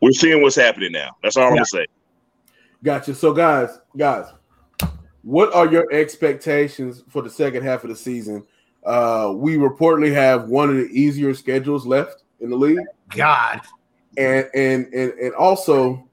[0.00, 1.16] We're seeing what's happening now.
[1.22, 1.48] That's all yeah.
[1.48, 1.86] I'm going to say.
[2.84, 3.14] Gotcha.
[3.14, 4.26] So, guys, guys,
[5.22, 8.46] what are your expectations for the second half of the season?
[8.84, 12.78] Uh, we reportedly have one of the easier schedules left in the league.
[13.08, 13.60] God.
[14.16, 16.08] And and and and also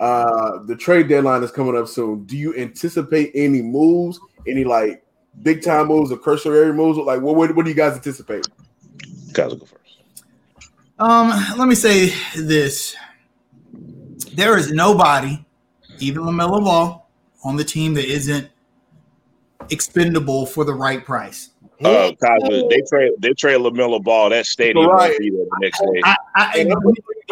[0.00, 2.24] uh the trade deadline is coming up soon.
[2.24, 5.04] Do you anticipate any moves, any like
[5.42, 6.98] big time moves or cursory moves?
[6.98, 8.46] Like what what, what do you guys anticipate?
[9.32, 10.02] Guys will go first.
[10.98, 12.94] Um, let me say this.
[14.34, 15.44] There is nobody,
[15.98, 17.08] even LaMelo Ball,
[17.44, 18.48] on the team that isn't
[19.70, 21.50] expendable for the right price.
[21.84, 24.30] Uh, Cosmo, they trade they trade Lamelo Ball.
[24.30, 25.10] That stadium right.
[25.10, 26.00] might be there the next day.
[26.04, 26.66] I, I,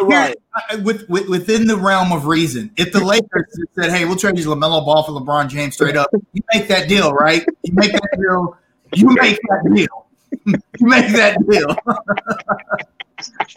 [0.01, 0.35] right.
[0.83, 3.45] with, with, within the realm of reason, if the Lakers
[3.79, 6.89] said, "Hey, we'll trade you Lamelo Ball for LeBron James straight up," you make that
[6.89, 7.45] deal, right?
[7.63, 8.57] You make that deal.
[8.93, 10.07] You make that deal.
[10.45, 11.75] you make that deal.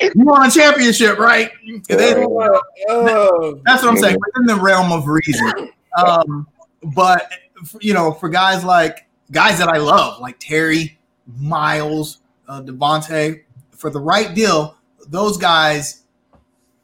[0.14, 1.50] you want a championship, right?
[1.90, 4.16] Uh, uh, that's what I'm saying.
[4.26, 5.70] Within the realm of reason.
[5.96, 6.46] Um,
[6.94, 7.32] but
[7.80, 10.98] you know, for guys like guys that I love, like Terry,
[11.38, 12.18] Miles,
[12.48, 13.42] uh, Devontae,
[13.72, 14.76] for the right deal,
[15.08, 16.04] those guys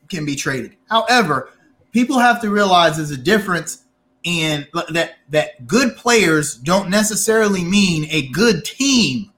[0.08, 0.76] can be traded.
[0.90, 1.50] However,
[1.92, 3.84] people have to realize there's a difference
[4.24, 9.32] in that that good players don't necessarily mean a good team.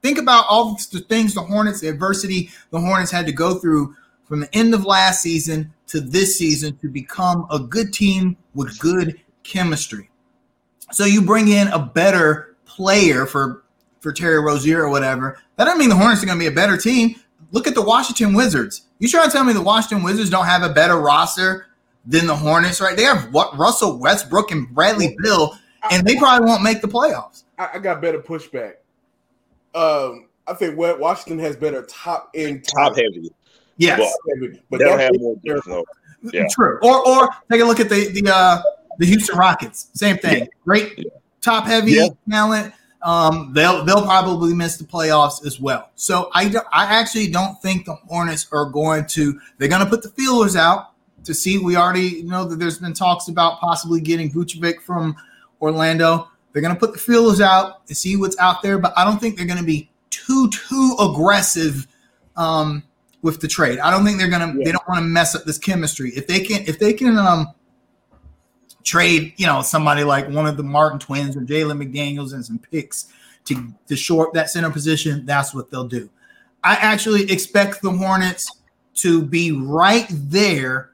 [0.00, 3.94] Think about all the things the Hornets, the adversity the Hornets had to go through
[4.24, 8.78] from the end of last season to this season to become a good team with
[8.78, 10.08] good chemistry.
[10.92, 13.62] So you bring in a better player for
[14.00, 15.38] for Terry Rozier or whatever.
[15.56, 17.16] That doesn't mean the Hornets are going to be a better team.
[17.52, 18.82] Look at the Washington Wizards.
[18.98, 21.66] You trying to tell me the Washington Wizards don't have a better roster
[22.06, 22.96] than the Hornets, right?
[22.96, 25.56] They have what Russell Westbrook and Bradley Beal,
[25.90, 27.44] and they probably won't make the playoffs.
[27.58, 28.74] I, I got better pushback.
[29.74, 33.30] Um, I think Washington has better top end, top heavy.
[33.76, 35.84] Yes, heavy, but they don't have more depth, though.
[36.32, 36.46] Yeah.
[36.50, 36.78] True.
[36.82, 38.62] Or or take a look at the the uh,
[38.98, 39.90] the Houston Rockets.
[39.94, 40.40] Same thing.
[40.40, 40.46] Yeah.
[40.64, 41.04] Great yeah.
[41.42, 42.08] Top heavy yeah.
[42.30, 42.72] talent.
[43.02, 45.90] Um, they'll they'll probably miss the playoffs as well.
[45.96, 49.38] So I I actually don't think the Hornets are going to.
[49.58, 50.92] They're going to put the feelers out
[51.24, 51.58] to see.
[51.58, 55.16] We already know that there's been talks about possibly getting Vucevic from
[55.60, 56.28] Orlando.
[56.52, 59.20] They're going to put the feelers out and see what's out there, but I don't
[59.20, 61.88] think they're going to be too too aggressive
[62.36, 62.84] um,
[63.22, 63.80] with the trade.
[63.80, 64.58] I don't think they're going to.
[64.58, 64.64] Yeah.
[64.64, 66.10] They don't want to mess up this chemistry.
[66.10, 67.48] If they can, if they can um,
[68.84, 72.58] trade, you know, somebody like one of the Martin twins or Jalen McDaniels and some
[72.58, 73.12] picks
[73.46, 76.08] to, to shore up that center position, that's what they'll do.
[76.64, 78.50] I actually expect the Hornets
[78.94, 80.90] to be right there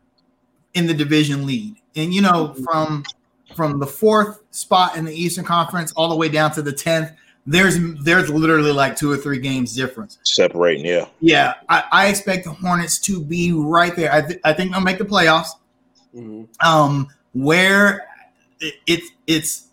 [0.75, 1.77] in the division lead.
[1.97, 3.05] And you know, from
[3.55, 7.11] from the fourth spot in the Eastern Conference all the way down to the tenth,
[7.47, 10.85] there's there's literally like two or three games difference separating.
[10.85, 11.55] Yeah, yeah.
[11.69, 14.13] I, I expect the Hornets to be right there.
[14.13, 15.49] I, th- I think they'll make the playoffs.
[16.15, 16.45] Mm-hmm.
[16.67, 18.07] Um, where
[18.61, 19.69] it, it it's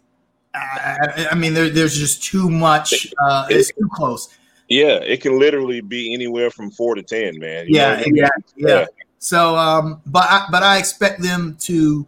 [0.53, 4.29] I, I mean there, there's just too much uh, it's too close.
[4.67, 7.67] Yeah, it can literally be anywhere from four to ten, man.
[7.67, 8.85] You yeah, yeah, yeah, yeah.
[9.19, 12.07] So, um, but I, but I expect them to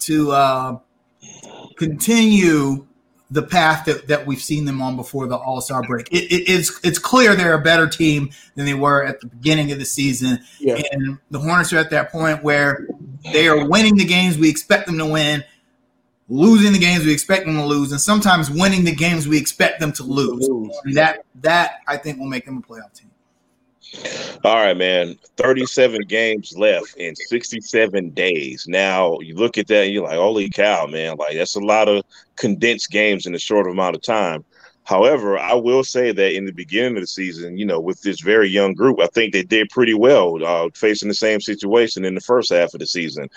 [0.00, 0.78] to uh,
[1.76, 2.85] continue
[3.30, 6.08] the path that, that we've seen them on before the All Star break.
[6.12, 9.72] It, it, it's it's clear they're a better team than they were at the beginning
[9.72, 10.80] of the season, yeah.
[10.92, 12.86] and the Hornets are at that point where
[13.32, 15.42] they are winning the games we expect them to win,
[16.28, 19.80] losing the games we expect them to lose, and sometimes winning the games we expect
[19.80, 20.48] them to lose.
[20.48, 20.76] lose.
[20.94, 23.10] That that I think will make them a playoff team.
[24.44, 25.16] All right, man.
[25.36, 28.66] 37 games left in 67 days.
[28.68, 31.16] Now you look at that and you're like, holy cow, man.
[31.16, 32.04] Like that's a lot of
[32.36, 34.44] condensed games in a short amount of time.
[34.84, 38.20] However, I will say that in the beginning of the season, you know, with this
[38.20, 42.14] very young group, I think they did pretty well uh, facing the same situation in
[42.14, 43.28] the first half of the season.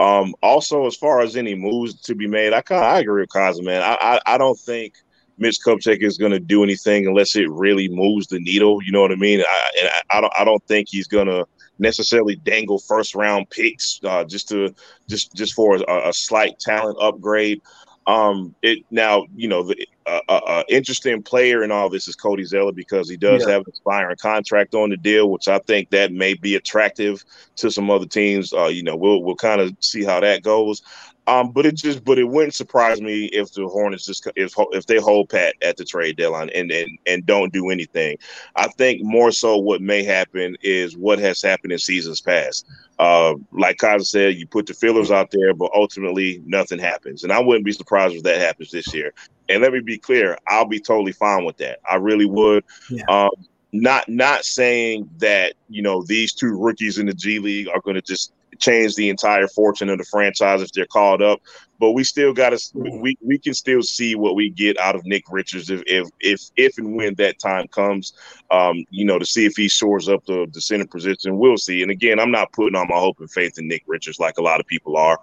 [0.00, 3.30] Um, also, as far as any moves to be made, I kind I agree with
[3.30, 3.82] Kaza, man.
[3.82, 4.94] I, I, I don't think–
[5.38, 8.82] Mitch Kupchak is going to do anything unless it really moves the needle.
[8.82, 9.40] You know what I mean?
[9.40, 11.46] I, and I, I don't I don't think he's going to
[11.78, 14.74] necessarily dangle first round picks uh, just to
[15.08, 17.60] just just for a, a slight talent upgrade.
[18.06, 22.44] Um, it now you know the uh, uh, interesting player in all this is Cody
[22.44, 23.54] Zeller because he does yeah.
[23.54, 27.24] have an expiring contract on the deal, which I think that may be attractive
[27.56, 28.52] to some other teams.
[28.52, 30.82] Uh, you know, we'll we'll kind of see how that goes.
[31.28, 34.86] Um, but it just, but it wouldn't surprise me if the Hornets just if if
[34.86, 38.16] they hold pat at the trade deadline and and and don't do anything.
[38.54, 42.66] I think more so what may happen is what has happened in seasons past.
[42.98, 47.32] Uh, like Kyle said, you put the fillers out there, but ultimately nothing happens, and
[47.32, 49.12] I wouldn't be surprised if that happens this year.
[49.48, 51.80] And let me be clear, I'll be totally fine with that.
[51.88, 52.64] I really would.
[52.90, 53.04] Yeah.
[53.08, 53.30] Um,
[53.72, 57.96] not not saying that you know these two rookies in the G League are going
[57.96, 61.40] to just change the entire fortune of the franchise if they're called up.
[61.78, 65.04] But we still got to we, we can still see what we get out of
[65.04, 68.14] Nick Richards if if if, if and when that time comes.
[68.50, 71.38] Um, you know, to see if he shores up the, the center position.
[71.38, 71.82] We'll see.
[71.82, 74.42] And again, I'm not putting all my hope and faith in Nick Richards like a
[74.42, 75.18] lot of people are.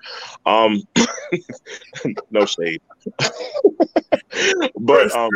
[0.45, 0.83] Um,
[2.31, 2.81] no shade.
[4.79, 5.29] but um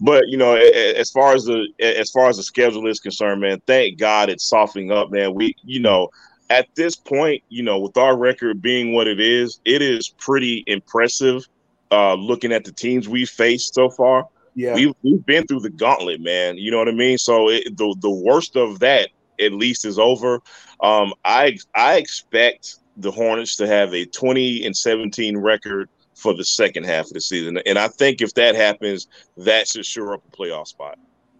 [0.00, 3.60] but you know, as far as the as far as the schedule is concerned, man,
[3.66, 5.34] thank God it's softening up, man.
[5.34, 6.08] We, you know,
[6.50, 10.64] at this point, you know, with our record being what it is, it is pretty
[10.66, 11.46] impressive.
[11.90, 15.70] Uh, looking at the teams we faced so far, yeah, we've, we've been through the
[15.70, 16.56] gauntlet, man.
[16.56, 17.18] You know what I mean?
[17.18, 20.40] So it, the the worst of that at least is over.
[20.80, 26.44] Um, I I expect the Hornets to have a 20 and 17 record for the
[26.44, 27.58] second half of the season.
[27.66, 29.06] And I think if that happens,
[29.36, 30.98] that should sure up a playoff spot.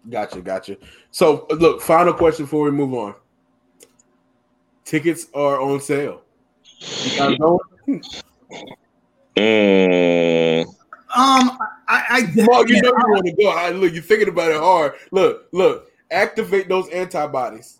[0.09, 0.77] Gotcha, gotcha.
[1.11, 3.15] So look, final question before we move on.
[4.87, 6.21] Tickets are on sale.
[9.35, 10.65] mm.
[11.13, 11.57] Um,
[11.89, 13.49] I, I well, you know you want to go.
[13.49, 14.93] I, look, you're thinking about it hard.
[15.11, 17.79] Look, look, activate those antibodies.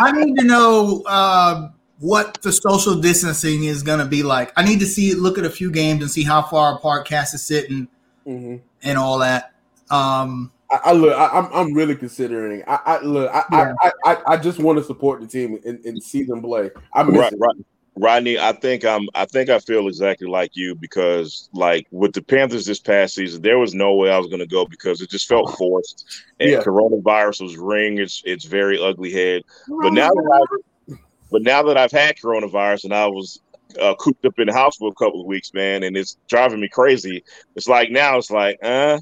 [0.00, 4.52] I need to know uh, what the social distancing is going to be like.
[4.56, 7.34] I need to see look at a few games and see how far apart Cass
[7.34, 7.88] is sitting
[8.26, 8.56] mm-hmm.
[8.82, 9.52] and all that.
[9.90, 12.62] Um, I, I look, I, am I'm, I'm really considering.
[12.66, 13.74] I, I look, I, yeah.
[13.82, 16.70] I, I, I, just want to support the team and, and see them play.
[16.92, 17.56] I miss right, right.
[17.96, 22.22] Rodney, I think I'm I think I feel exactly like you because like with the
[22.22, 25.26] Panthers this past season, there was no way I was gonna go because it just
[25.26, 26.04] felt forced.
[26.38, 26.60] And yeah.
[26.60, 29.42] coronavirus was ring its its very ugly head.
[29.82, 30.48] But now that
[30.88, 30.94] I
[31.30, 33.40] but now that I've had coronavirus and I was
[33.80, 36.60] uh, cooped up in the house for a couple of weeks, man, and it's driving
[36.60, 37.22] me crazy.
[37.54, 38.98] It's like now it's like, uh,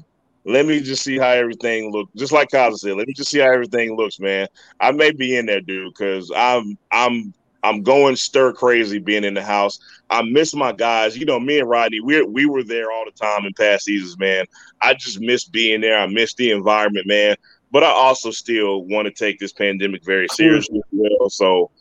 [0.47, 2.11] let me just see how everything looks.
[2.15, 4.47] Just like Kyle said, let me just see how everything looks, man.
[4.79, 7.33] I may be in there, dude, because I'm I'm
[7.63, 9.79] I'm going stir crazy being in the house.
[10.09, 11.17] I miss my guys.
[11.17, 14.17] You know, me and Rodney, we we were there all the time in past seasons,
[14.17, 14.45] man.
[14.81, 15.99] I just miss being there.
[15.99, 17.35] I miss the environment, man.
[17.71, 21.29] But I also still want to take this pandemic very seriously, well.
[21.29, 21.71] So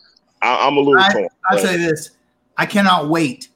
[0.42, 1.29] I, am a little I, torn.
[1.48, 2.11] I'll say this:
[2.57, 3.48] I cannot wait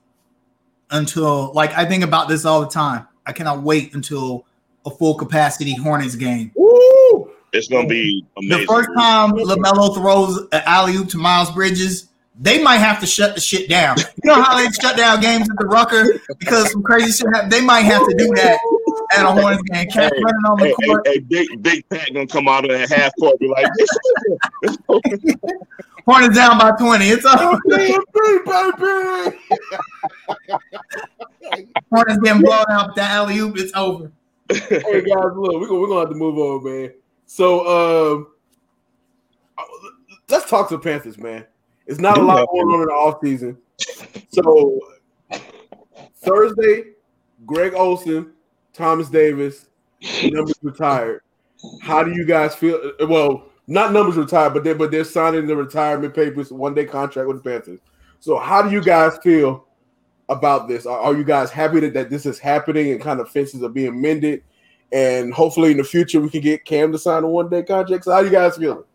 [0.93, 3.09] until like I think about this all the time.
[3.27, 4.47] I cannot wait until
[4.87, 6.53] a full capacity Hornets game.
[6.55, 7.31] Woo!
[7.53, 8.61] It's gonna be amazing.
[8.61, 13.07] The first time Lamelo throws an alley oop to Miles Bridges, they might have to
[13.07, 13.99] shut the shit down.
[13.99, 17.53] You know how they shut down games at the Rucker because some crazy shit happened.
[17.53, 18.59] They might have to do that
[19.13, 19.89] at a Hornets game.
[19.89, 21.07] Cat hey, running on the hey, court.
[21.07, 23.67] Hey, hey, big Big Pat gonna come out of that half court be like,
[26.07, 27.07] Hornets down by twenty.
[27.09, 27.59] It's over.
[31.93, 33.59] Hornets getting blown out with that alley oop.
[33.59, 34.13] It's over.
[34.51, 36.93] Hey guys, look, we're gonna, we're gonna have to move on, man.
[37.27, 38.27] So, um,
[40.29, 41.47] let's talk to the Panthers, man.
[41.87, 43.59] It's not a lot going on in the off season.
[44.31, 44.81] So
[46.17, 46.93] Thursday,
[47.47, 48.33] Greg Olsen,
[48.73, 49.67] Thomas Davis,
[50.25, 51.23] numbers retired.
[51.81, 52.93] How do you guys feel?
[53.09, 57.29] Well, not numbers retired, but they but they're signing the retirement papers, one day contract
[57.29, 57.81] with the Panthers.
[58.19, 59.67] So how do you guys feel
[60.31, 60.87] about this?
[60.87, 63.69] Are, are you guys happy that, that this is happening and kind of fences are
[63.69, 64.43] being mended?
[64.93, 68.05] And hopefully in the future we can get Cam to sign a one day contract.
[68.05, 68.87] So how do you guys feel?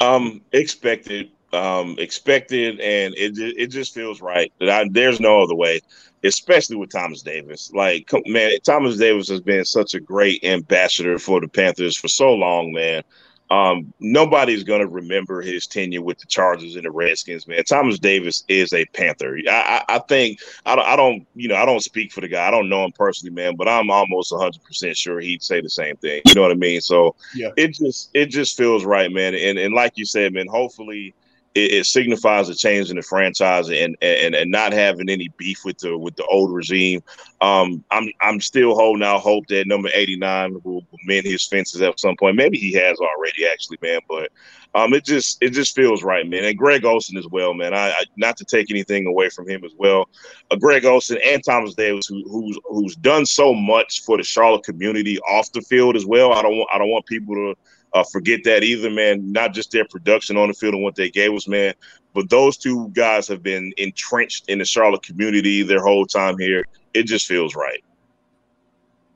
[0.00, 4.52] Um, expected um, expected, and it it just feels right.
[4.58, 5.80] That I, there's no other way,
[6.24, 7.70] especially with Thomas Davis.
[7.72, 12.32] Like, man, Thomas Davis has been such a great ambassador for the Panthers for so
[12.32, 13.02] long, man.
[13.48, 17.62] Um, nobody's going to remember his tenure with the Chargers and the Redskins, man.
[17.64, 19.38] Thomas Davis is a Panther.
[19.48, 22.28] I, I, I think I don't, I don't, you know, I don't speak for the
[22.28, 22.48] guy.
[22.48, 25.70] I don't know him personally, man, but I'm almost 100 percent sure he'd say the
[25.70, 26.22] same thing.
[26.26, 26.80] You know what I mean?
[26.80, 27.50] So yeah.
[27.56, 29.34] it just it just feels right, man.
[29.34, 31.14] And and like you said, man, hopefully
[31.56, 35.64] it, it, signifies a change in the franchise and, and and not having any beef
[35.64, 37.02] with the with the old regime.
[37.40, 41.98] Um, I'm I'm still holding out hope that number 89 will mend his fences at
[41.98, 42.36] some point.
[42.36, 44.00] Maybe he has already, actually, man.
[44.06, 44.30] But
[44.74, 46.44] um, it just it just feels right, man.
[46.44, 47.72] And Greg Olsen as well, man.
[47.72, 50.10] I, I not to take anything away from him as well.
[50.50, 54.64] Uh, Greg Olsen and Thomas Davis, who, who's who's done so much for the Charlotte
[54.64, 56.34] community off the field as well.
[56.34, 57.56] I don't want I don't want people to
[57.96, 59.32] uh, forget that either, man.
[59.32, 61.74] Not just their production on the field and what they gave us, man,
[62.12, 66.66] but those two guys have been entrenched in the Charlotte community their whole time here.
[66.94, 67.82] It just feels right.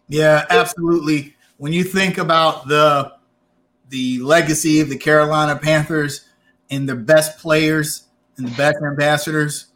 [0.09, 1.37] Yeah, absolutely.
[1.59, 3.13] When you think about the
[3.91, 6.27] the legacy of the Carolina Panthers
[6.71, 8.05] and the best players
[8.37, 9.67] and the best ambassadors,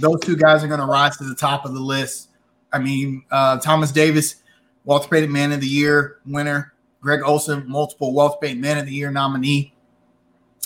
[0.00, 2.28] those two guys are going to rise to the top of the list.
[2.72, 4.36] I mean, uh, Thomas Davis,
[4.84, 6.73] Walter Payton Man of the Year winner.
[7.04, 9.74] Greg Olsen, multiple Wealth Bank Man of the Year nominee.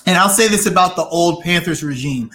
[0.06, 2.30] And I'll say this about the old Panthers regime.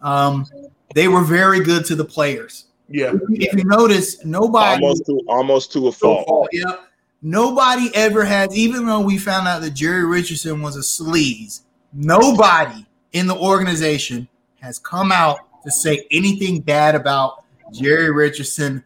[0.00, 0.46] Um,
[0.94, 2.64] they were very good to the players.
[2.88, 3.12] Yeah.
[3.28, 6.48] If you notice, nobody almost to almost to a fault.
[6.50, 6.76] Yeah.
[7.20, 11.60] Nobody ever has, even though we found out that Jerry Richardson was a sleaze,
[11.92, 14.26] nobody in the organization
[14.60, 18.82] has come out to say anything bad about Jerry Richardson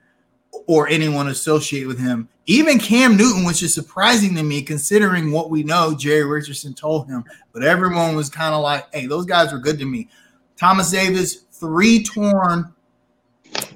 [0.67, 2.29] or anyone associated with him.
[2.47, 7.09] Even Cam Newton, which is surprising to me considering what we know Jerry Richardson told
[7.09, 7.25] him.
[7.53, 10.09] But everyone was kind of like, hey, those guys were good to me.
[10.57, 12.73] Thomas Davis, three torn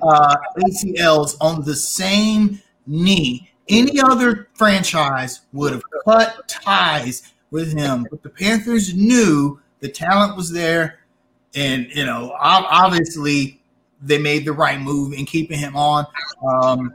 [0.02, 3.50] uh, ACLs on the same knee.
[3.68, 8.06] Any other franchise would have cut ties with him.
[8.10, 11.00] But the Panthers knew the talent was there.
[11.54, 13.59] And, you know, obviously
[14.02, 16.06] they made the right move in keeping him on.
[16.46, 16.92] Um,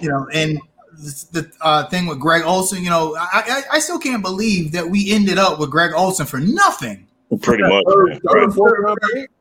[0.00, 0.58] you know, and
[1.32, 4.88] the uh, thing with Greg Olsen, you know, I, I, I still can't believe that
[4.88, 7.06] we ended up with Greg Olsen for nothing.
[7.40, 7.82] Pretty much.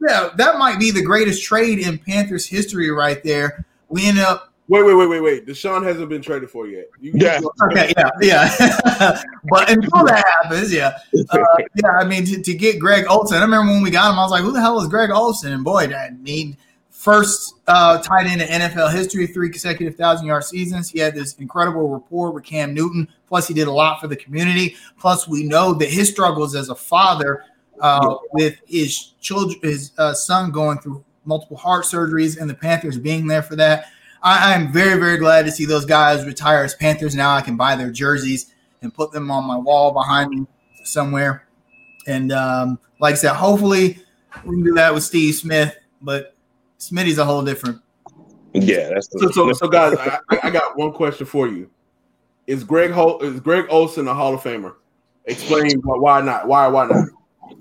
[0.08, 3.66] yeah, that might be the greatest trade in Panthers history right there.
[3.89, 4.54] We ended up.
[4.70, 5.45] Wait, wait, wait, wait, wait.
[5.45, 6.86] Deshaun hasn't been traded for yet.
[7.02, 7.41] You, yeah.
[7.64, 7.91] okay.
[7.97, 8.10] Yeah.
[8.22, 9.22] Yeah.
[9.49, 10.97] but until that happens, yeah.
[11.30, 11.38] Uh,
[11.76, 11.89] yeah.
[11.99, 14.32] I mean, to, to, get Greg Olsen, I remember when we got him, I was
[14.32, 15.52] like, "Who the hell is Greg Olsen?
[15.52, 16.56] And boy, I mean
[16.92, 20.89] first uh, tight end in NFL history, three consecutive thousand yard seasons.
[20.89, 23.08] He had this incredible rapport with Cam Newton.
[23.28, 24.76] Plus, he did a lot for the community.
[25.00, 27.46] Plus, we know that his struggles as a father
[27.80, 32.98] uh, with his children, his uh, son going through multiple heart surgeries, and the Panthers
[32.98, 33.88] being there for that.
[34.24, 37.16] I am very, very glad to see those guys retire as Panthers.
[37.16, 40.46] Now I can buy their jerseys and put them on my wall behind me
[40.84, 41.48] somewhere.
[42.06, 44.00] And um, like I said, hopefully
[44.46, 45.76] we can do that with Steve Smith.
[46.04, 46.31] But
[46.82, 47.80] Smitty's a whole different.
[48.54, 49.30] Yeah, that's the, so.
[49.30, 51.70] So, so guys, I, I, got one question for you:
[52.48, 54.74] Is Greg Hol- is Greg Olsen a Hall of Famer?
[55.26, 56.48] Explain why not?
[56.48, 57.08] Why why not?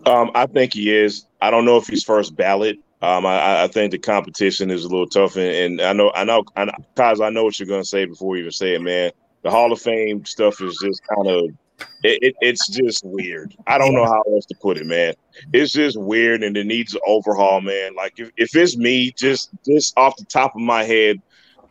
[0.06, 1.26] Um, I think he is.
[1.42, 2.78] I don't know if he's first ballot.
[3.02, 6.24] Um, I, I think the competition is a little tough, and, and I know, I
[6.24, 8.74] know, I know, Kaz, I know what you're going to say before you even say
[8.74, 9.10] it, man.
[9.42, 11.50] The Hall of Fame stuff is just kind of
[12.02, 13.54] it, it, it's just weird.
[13.66, 15.14] I don't know how else to put it, man.
[15.52, 17.94] It's just weird and it needs an overhaul, man.
[17.94, 21.20] Like if, if it's me, just just off the top of my head,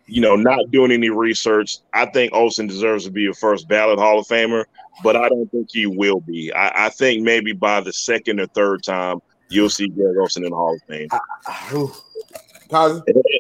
[0.06, 4.00] you know, not doing any research, I think Olsen deserves to be a first ballot
[4.00, 4.66] Hall of Famer,
[5.04, 6.54] but I don't think he will be.
[6.54, 9.20] I, I think maybe by the second or third time
[9.50, 11.10] you'll see Greg Olsen in the Hall of Fame.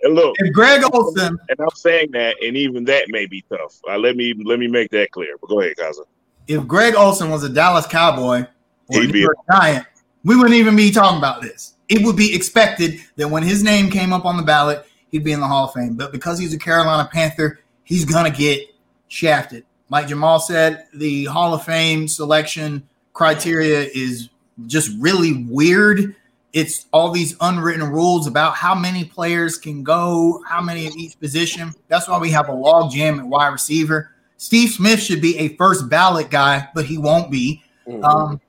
[0.01, 3.79] And look, and Greg Olsen, and I'm saying that, and even that may be tough.
[3.87, 5.35] Uh, let me let me make that clear.
[5.39, 6.03] But go ahead, Kaza
[6.49, 8.43] if Greg Olsen was a Dallas Cowboy
[8.87, 9.85] or a New York Giant,
[10.23, 11.75] we wouldn't even be talking about this.
[11.87, 15.31] It would be expected that when his name came up on the ballot, he'd be
[15.31, 15.93] in the Hall of Fame.
[15.93, 18.67] But because he's a Carolina Panther, he's gonna get
[19.09, 19.63] shafted.
[19.89, 24.29] Like Jamal said, the Hall of Fame selection criteria is
[24.65, 26.15] just really weird.
[26.51, 31.19] It's all these unwritten rules about how many players can go, how many of each
[31.19, 31.73] position.
[31.89, 35.49] That's why we have a log jam at wide receiver Steve Smith should be a
[35.57, 37.61] first ballot guy, but he won't be.
[37.85, 38.03] Mm-hmm.
[38.05, 38.41] Um,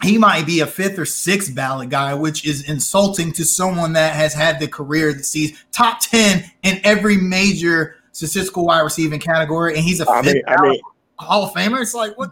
[0.00, 4.14] he might be a fifth or sixth ballot guy, which is insulting to someone that
[4.14, 9.74] has had the career that sees top 10 in every major statistical wide receiving category.
[9.74, 10.80] And he's a I mean, I mean,
[11.18, 11.82] Hall of Famer.
[11.82, 12.30] It's like, what?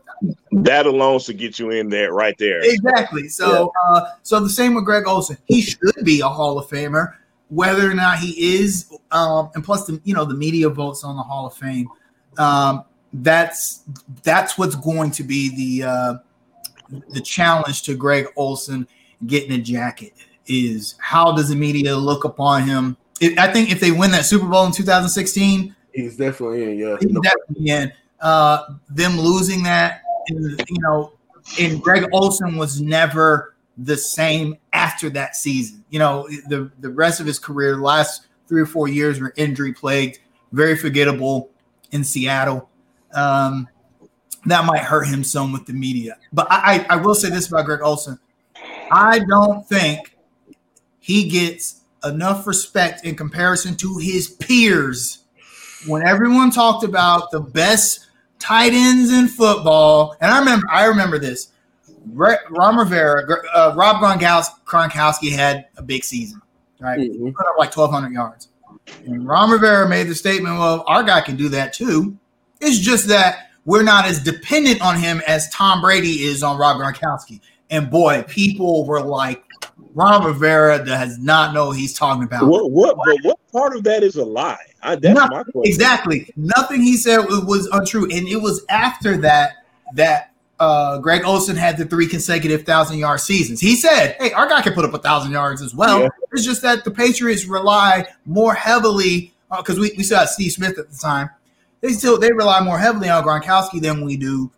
[0.53, 2.61] That alone should get you in there right there.
[2.63, 3.27] Exactly.
[3.27, 3.97] So, yeah.
[3.97, 5.37] uh, so the same with Greg Olsen.
[5.47, 7.15] He should be a Hall of Famer,
[7.49, 8.89] whether or not he is.
[9.11, 11.89] Um, and plus, the you know the media votes on the Hall of Fame
[12.39, 13.83] um, that's
[14.23, 16.15] that's what's going to be the uh,
[17.11, 18.87] the challenge to Greg Olsen
[19.27, 20.13] getting a jacket
[20.47, 22.97] is how does the media look upon him?
[23.21, 26.79] It, I think if they win that Super Bowl in 2016, he's definitely in.
[26.79, 27.93] Yeah, he's definitely in.
[28.21, 31.13] Uh, them losing that, you know,
[31.61, 35.85] and Greg Olsen was never the same after that season.
[35.91, 39.73] You know, the the rest of his career, last three or four years were injury
[39.73, 40.19] plagued,
[40.53, 41.51] very forgettable
[41.93, 42.69] in Seattle.
[43.15, 43.69] Um,
[44.47, 46.17] that might hurt him some with the media.
[46.33, 48.19] But I, I will say this about Greg Olsen.
[48.91, 50.17] I don't think
[51.01, 55.25] he gets enough respect in comparison to his peers.
[55.87, 58.07] When everyone talked about the best
[58.39, 61.53] tight ends in football, and I remember I remember this.
[62.13, 66.41] Ron Rivera, uh, Rob Gronkowski had a big season,
[66.79, 67.01] right?
[67.01, 67.31] Mm-hmm.
[67.31, 68.49] Put up like 1,200 yards.
[69.05, 72.17] And Ron Rivera made the statement, well, our guy can do that too.
[72.61, 76.81] It's just that we're not as dependent on him as Tom Brady is on Rob
[76.81, 77.41] Gronkowski.
[77.71, 79.43] And boy, people were like,
[79.95, 82.47] Ron Rivera does not know he's talking about.
[82.47, 84.59] What what but what part of that is a lie?
[84.83, 85.63] I, that's Nothing, my question.
[85.65, 86.31] Exactly.
[86.37, 88.05] Nothing he said was untrue.
[88.05, 89.53] And it was after that
[89.95, 93.61] that uh, Greg Olsen had the three consecutive thousand yard seasons.
[93.61, 96.03] He said, Hey, our guy can put up a thousand yards as well.
[96.03, 96.09] Yeah.
[96.33, 100.53] It's just that the Patriots rely more heavily because uh, we, we still had Steve
[100.53, 101.31] Smith at the time.
[101.81, 104.51] They still they rely more heavily on Gronkowski than we do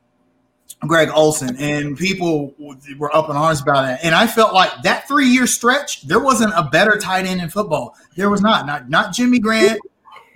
[0.87, 2.55] Greg Olsen, and people
[2.99, 3.99] were up in arms about it.
[4.03, 7.51] And I felt like that three year stretch, there wasn't a better tight end in
[7.51, 7.97] football.
[8.17, 9.79] There was not, not not Jimmy Graham.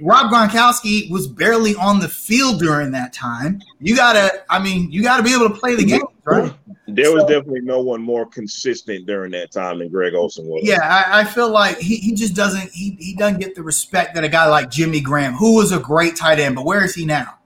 [0.00, 3.60] Rob Gronkowski was barely on the field during that time.
[3.80, 6.52] You gotta, I mean, you gotta be able to play the game, right?
[6.88, 10.62] There was definitely no one more consistent during that time than Greg Olsen was.
[10.64, 14.14] Yeah, I, I, feel like he, he just doesn't he he doesn't get the respect
[14.14, 16.94] that a guy like Jimmy Graham, who was a great tight end, but where is
[16.94, 17.38] he now?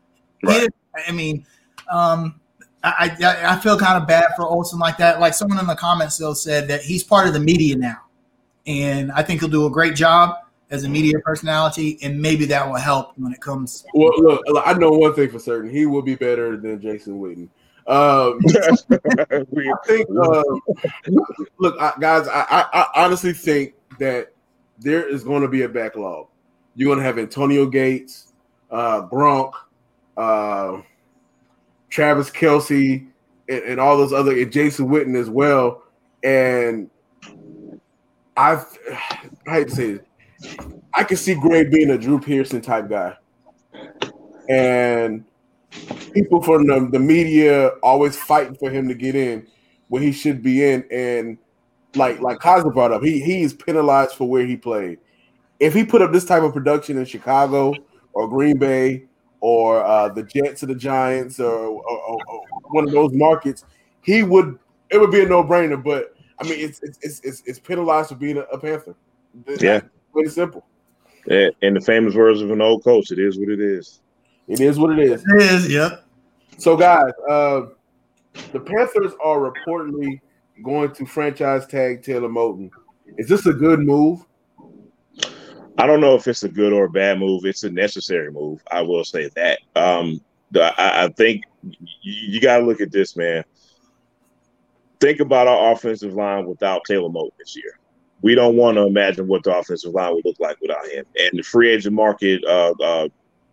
[0.42, 0.62] Right.
[0.62, 1.47] He, I mean,
[1.90, 2.40] um,
[2.82, 5.20] I, I, I feel kind of bad for Olsen like that.
[5.20, 7.99] Like someone in the comments though said that he's part of the media now,
[8.66, 10.36] and I think he'll do a great job
[10.71, 13.85] as a media personality, and maybe that will help when it comes.
[13.95, 17.49] Well, look, I know one thing for certain: he will be better than Jason Witten.
[17.87, 18.41] Um,
[18.91, 20.09] I think.
[20.11, 20.43] Uh,
[21.59, 24.33] look, I, guys, I, I, honestly think that
[24.79, 26.27] there is going to be a backlog.
[26.75, 28.33] You're going to have Antonio Gates,
[28.71, 29.53] uh, Gronk,
[30.17, 30.83] uh,
[31.89, 33.07] Travis Kelce,
[33.49, 35.85] and, and, all those other, and Jason Witten as well.
[36.25, 36.91] And
[38.37, 38.67] I've,
[39.47, 40.06] I hate to say it,
[40.95, 43.16] I can see Gray being a Drew Pearson type guy,
[44.49, 45.24] and
[46.12, 49.47] people from the, the media always fighting for him to get in
[49.89, 50.84] where he should be in.
[50.91, 51.39] And
[51.95, 54.99] like like Kaza brought up, he he is penalized for where he played.
[55.59, 57.74] If he put up this type of production in Chicago
[58.12, 59.05] or Green Bay
[59.41, 63.64] or uh, the Jets or the Giants or, or, or, or, one of those markets,
[64.03, 64.59] he would
[64.91, 65.82] it would be a no brainer.
[65.82, 68.95] But I mean, it's it's it's, it's penalized for being a, a Panther.
[69.61, 69.80] Yeah,
[70.17, 70.64] Pretty simple.
[71.27, 74.01] Yeah, in the famous words of an old coach, it is what it is.
[74.49, 75.23] It is what it is.
[75.29, 76.07] It is, yep.
[76.57, 77.67] So, guys, uh,
[78.51, 80.23] the Panthers are reportedly
[80.64, 82.71] going to franchise tag Taylor Moton.
[83.19, 84.25] Is this a good move?
[85.77, 87.45] I don't know if it's a good or a bad move.
[87.45, 88.62] It's a necessary move.
[88.73, 89.59] I will say that.
[89.75, 90.23] Um,
[90.55, 93.45] I, I think you, you got to look at this, man.
[94.99, 97.79] Think about our offensive line without Taylor Moton this year
[98.27, 101.05] we don't want to imagine what the offensive line would look like without him.
[101.16, 103.09] And the free agent market, uh, uh,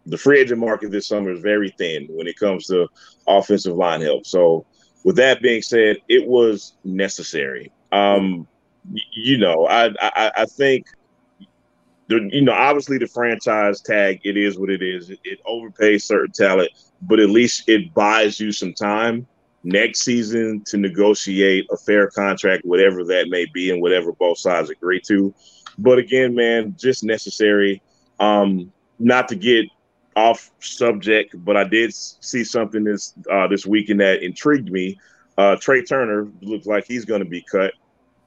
[0.07, 2.88] the free agent market this summer is very thin when it comes to
[3.28, 4.26] offensive line help.
[4.26, 4.65] So,
[5.03, 7.71] with that being said, it was necessary.
[7.91, 8.47] Um,
[9.11, 10.88] you know, I, I, I think.
[12.09, 15.09] The, you know, obviously the franchise tag, it is what it is.
[15.09, 16.69] It, it overpays certain talent,
[17.01, 19.26] but at least it buys you some time
[19.64, 24.70] next season to negotiate a fair contract, whatever that may be, and whatever both sides
[24.70, 25.34] agree to.
[25.78, 27.82] But again, man, just necessary.
[28.20, 29.66] Um, not to get
[30.16, 34.99] off subject, but I did see something this uh, this weekend that intrigued me.
[35.38, 37.74] Uh, Trai Turner looks like he's going to be cut.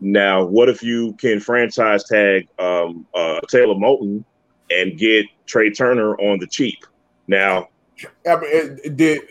[0.01, 4.24] Now, what if you can franchise tag um, uh, Taylor Moton
[4.70, 6.78] and get Trai Turner on the cheap?
[7.28, 7.68] Now,
[8.97, 9.22] did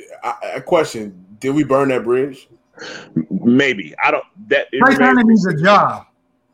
[0.54, 1.25] a question?
[1.40, 2.48] Did we burn that bridge?
[3.30, 4.24] Maybe I don't.
[4.48, 6.08] That Trai Turner needs a job.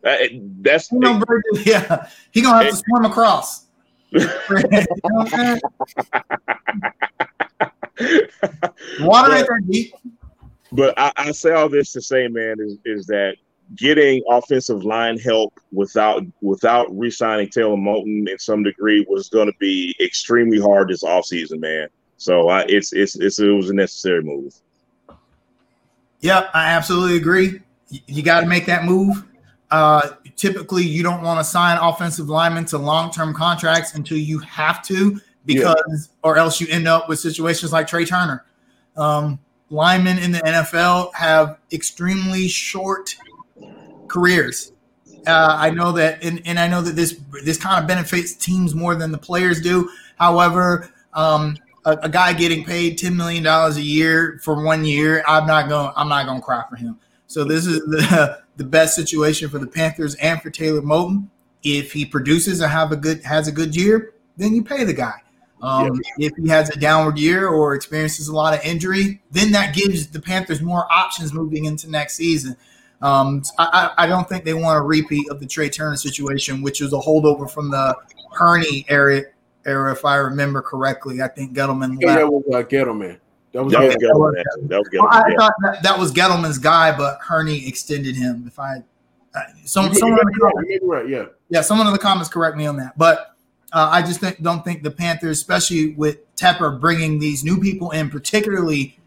[0.03, 0.17] Uh,
[0.61, 1.23] that's he gonna
[1.53, 2.07] it, yeah.
[2.31, 3.65] He gonna have it, to swim across.
[8.99, 9.93] Water ain't that deep.
[10.71, 13.35] But I, I, say all this to say, man, is, is that
[13.75, 19.57] getting offensive line help without without re-signing Taylor Moton in some degree was going to
[19.59, 21.87] be extremely hard this offseason, man.
[22.17, 24.53] So I, it's it's it's it was a necessary move.
[26.21, 27.61] Yep, I absolutely agree.
[27.89, 29.25] You got to make that move.
[29.69, 34.83] Uh, typically, you don't want to sign offensive linemen to long-term contracts until you have
[34.83, 36.29] to, because yeah.
[36.29, 38.45] or else you end up with situations like Trai Turner.
[38.95, 43.15] Um, linemen in the NFL have extremely short
[44.07, 44.73] careers.
[45.25, 48.75] Uh, I know that, and, and I know that this this kind of benefits teams
[48.75, 49.89] more than the players do.
[50.17, 55.23] However, um, a, a, guy getting paid ten million dollars a year for one year,
[55.27, 55.91] I'm not going.
[55.95, 56.99] I'm not going to cry for him.
[57.27, 61.27] So this is the the best situation for the Panthers and for Taylor Moton.
[61.63, 64.93] If he produces and have a good has a good year, then you pay the
[64.93, 65.21] guy.
[65.61, 69.75] Um, If he has a downward year or experiences a lot of injury, then that
[69.75, 72.57] gives the Panthers more options moving into next season.
[73.01, 76.81] Um, I, I, don't think they want a repeat of the Trai Turner situation, which
[76.81, 77.95] was a holdover from the
[78.31, 79.23] Hurney era,
[79.65, 81.21] era if I remember correctly.
[81.21, 81.97] I think Gettleman.
[81.99, 83.19] Yeah, that was uh, Gettleman.
[83.53, 84.69] That was, that was Gettleman.
[84.69, 85.09] That was Gettleman.
[85.11, 88.45] I thought that, that was Gettleman's guy, but Hurney extended him.
[88.47, 88.77] If I,
[89.35, 92.65] uh, some, someone in the comments, right, yeah, yeah, someone in the comments correct me
[92.65, 92.97] on that.
[92.97, 93.35] But
[93.73, 97.91] uh, I just think, don't think the Panthers, especially with Tepper bringing these new people
[97.91, 98.97] in, particularly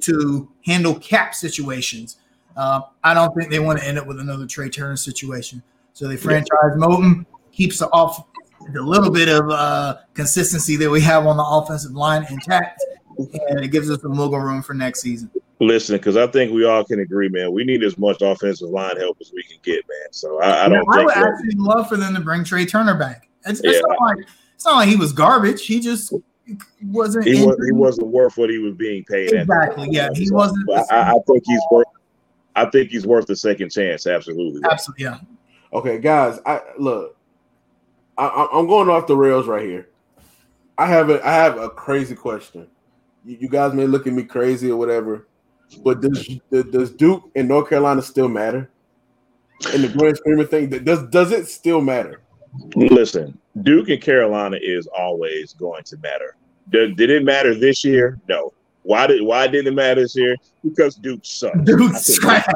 [0.00, 2.16] to handle cap situations
[2.56, 5.62] uh, I don't think they want to end up with another Trai Turner situation.
[5.92, 6.76] So they franchise yeah.
[6.76, 8.26] Moton, keeps the off
[8.72, 12.84] the little bit of uh, consistency that we have on the offensive line intact,
[13.18, 15.30] and it gives us some wiggle room for next season.
[15.60, 17.52] Listen, because I think we all can agree, man.
[17.52, 20.12] We need as much offensive line help as we can get, man.
[20.12, 20.86] So I, I don't.
[20.92, 23.28] I would actually love for them to bring Trai Turner back.
[23.46, 23.80] It's, it's yeah.
[23.86, 25.64] not like it's not like he was garbage.
[25.64, 26.12] He just
[26.82, 27.26] wasn't.
[27.26, 29.32] He, was, he wasn't worth what he was being paid.
[29.32, 29.88] Exactly.
[29.90, 30.68] Yeah, he so, wasn't.
[30.70, 31.86] I, I, think he's worth
[32.54, 34.06] I think he's worth a second chance.
[34.06, 34.62] Absolutely.
[34.70, 35.04] Absolutely.
[35.04, 35.18] Yeah.
[35.72, 36.38] Okay, guys.
[36.44, 37.16] I look.
[38.28, 39.88] I, am going off the rails right here.
[40.78, 42.66] I have a I have a crazy question.
[43.24, 45.28] You, you guys may look at me crazy or whatever,
[45.84, 48.70] but does does Duke and North Carolina still matter?
[49.74, 52.20] In the grand scheme of things, does does it still matter?
[52.74, 56.36] Listen, Duke and Carolina is always going to matter.
[56.70, 58.18] Did, did it matter this year?
[58.28, 58.52] No.
[58.82, 60.36] Why did why didn't it matter this year?
[60.64, 61.58] Because Duke sucks.
[61.64, 62.46] Duke's trash.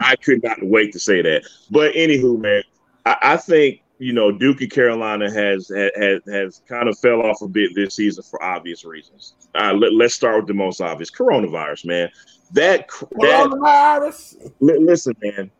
[0.00, 1.44] I could not wait to say that.
[1.70, 2.62] But anywho, man,
[3.04, 7.42] I, I think you know Duke and Carolina has has has kind of fell off
[7.42, 9.34] a bit this season for obvious reasons.
[9.54, 12.10] Uh, let, us start with the most obvious: coronavirus, man.
[12.52, 14.50] That coronavirus.
[14.60, 15.50] That, listen, man.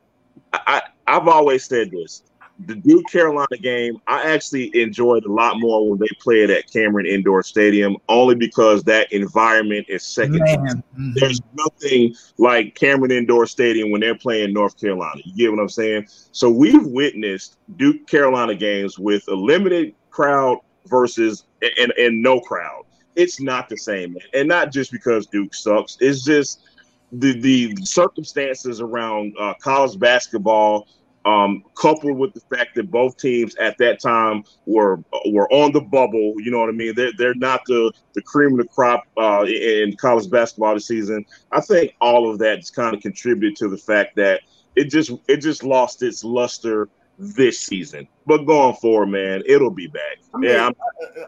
[0.52, 2.24] I, I I've always said this
[2.60, 7.06] the Duke Carolina game, I actually enjoyed a lot more when they played at Cameron
[7.06, 10.40] Indoor Stadium, only because that environment is second.
[10.40, 11.12] Mm-hmm.
[11.14, 15.20] There's nothing like Cameron Indoor Stadium when they're playing North Carolina.
[15.24, 16.06] You get what I'm saying?
[16.32, 21.44] So we've witnessed Duke Carolina games with a limited crowd versus
[21.78, 22.84] and, and no crowd.
[23.16, 25.96] It's not the same, and not just because Duke sucks.
[26.00, 26.68] It's just
[27.12, 30.88] the the circumstances around uh, college basketball
[31.26, 35.80] um, coupled with the fact that both teams at that time were were on the
[35.80, 36.34] bubble.
[36.38, 36.94] You know what I mean?
[36.94, 41.26] They're they're not the the cream of the crop uh, in college basketball this season.
[41.50, 44.42] I think all of that just kind of contributed to the fact that
[44.76, 48.06] it just it just lost its luster this season.
[48.26, 50.18] But going forward, man, it'll be back.
[50.32, 50.74] I mean, yeah, I'm,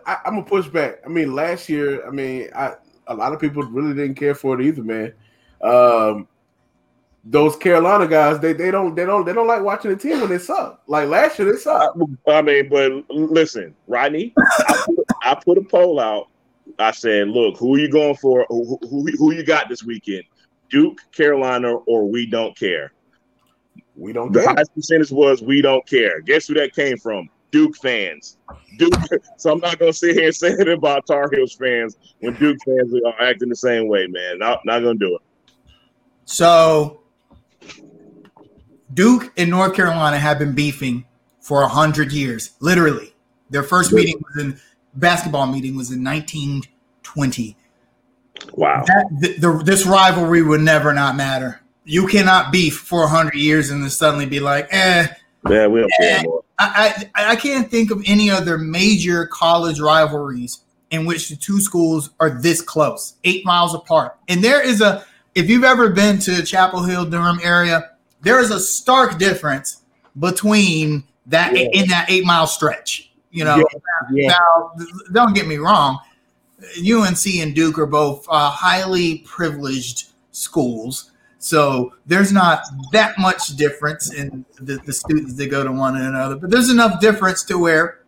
[0.07, 1.01] I, am gonna push back.
[1.05, 2.75] I mean, last year, I mean, I
[3.09, 5.13] a lot of people really didn't care for it either, man.
[5.61, 6.29] Um,
[7.25, 10.31] those Carolina guys, they they don't they don't they don't like watching the team when
[10.31, 10.83] they suck.
[10.87, 11.97] Like last year, they suck.
[12.27, 16.29] I mean, but listen, Rodney, I put, I put a poll out.
[16.79, 18.47] I said, look, who are you going for?
[18.49, 20.25] Who, who, who you got this weekend?
[20.71, 22.93] Duke, Carolina, or we don't care?
[23.97, 24.33] We don't.
[24.33, 24.55] The care.
[24.55, 26.21] highest percentage was we don't care.
[26.21, 27.29] Guess who that came from?
[27.51, 28.37] Duke fans.
[28.79, 28.95] Duke.
[29.37, 32.59] so I'm not gonna sit here and say it about Tar Heels fans when Duke
[32.65, 34.39] fans are acting the same way, man.
[34.39, 35.23] Not not gonna do it.
[36.27, 37.01] So
[38.95, 41.05] Duke and North Carolina have been beefing
[41.41, 43.15] for a hundred years, literally.
[43.51, 44.61] Their first meeting was in
[44.95, 47.57] basketball meeting was in 1920.
[48.53, 48.85] Wow.
[48.87, 51.61] That, the, the, this rivalry would never not matter.
[51.85, 55.07] You cannot beef for a hundred years and then suddenly be like, eh.
[55.49, 56.23] Yeah, we don't eh.
[56.23, 61.37] care I, I, I can't think of any other major college rivalries in which the
[61.37, 64.17] two schools are this close, eight miles apart.
[64.29, 67.91] And there is a, if you've ever been to Chapel Hill, Durham area,
[68.23, 69.83] there is a stark difference
[70.19, 71.69] between that yeah.
[71.73, 73.13] in that eight mile stretch.
[73.31, 73.63] You know,
[74.13, 74.29] yeah.
[74.29, 74.73] Now
[75.13, 75.99] don't get me wrong,
[76.79, 81.13] UNC and Duke are both uh, highly privileged schools.
[81.39, 82.63] So there's not
[82.93, 87.01] that much difference in the, the, students that go to one another, but there's enough
[87.01, 88.01] difference to where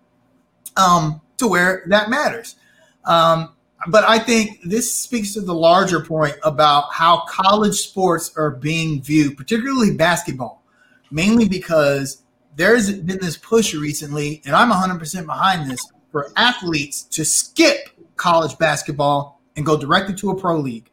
[0.77, 2.57] um, to where that matters.
[3.05, 3.55] Um,
[3.89, 9.01] but I think this speaks to the larger point about how college sports are being
[9.03, 10.63] viewed, particularly basketball,
[11.11, 12.23] mainly because
[12.57, 15.81] there's been this push recently, and I'm 100% behind this
[16.13, 20.91] for athletes to skip college basketball and go directly to a pro league.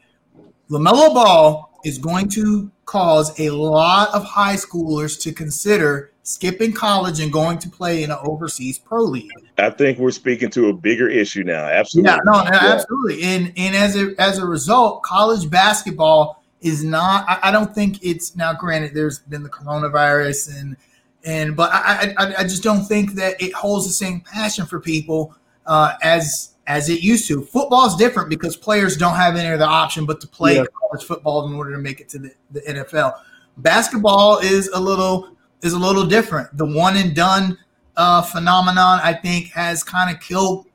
[0.69, 7.21] LaMelo Ball is going to cause a lot of high schoolers to consider skipping college
[7.21, 9.31] and going to play in an overseas pro league.
[9.57, 11.65] I think we're speaking to a bigger issue now.
[11.65, 12.11] Absolutely.
[12.11, 12.73] Yeah, no, yeah.
[12.73, 13.23] absolutely.
[13.23, 17.23] And and as a as a result, college basketball is not.
[17.29, 18.53] I, I, don't think it's now.
[18.53, 20.75] Granted, there's been the coronavirus and
[21.23, 24.81] and but I I, I just don't think that it holds the same passion for
[24.81, 25.33] people
[25.65, 27.41] uh, as as it used to.
[27.41, 30.65] Football is different because players don't have any other option but to play yeah.
[30.77, 33.17] college football in order to make it to the, the NFL.
[33.55, 36.55] Basketball is a little is a little different.
[36.57, 37.57] The one and done
[37.95, 40.67] uh, phenomenon, I think, has kind of killed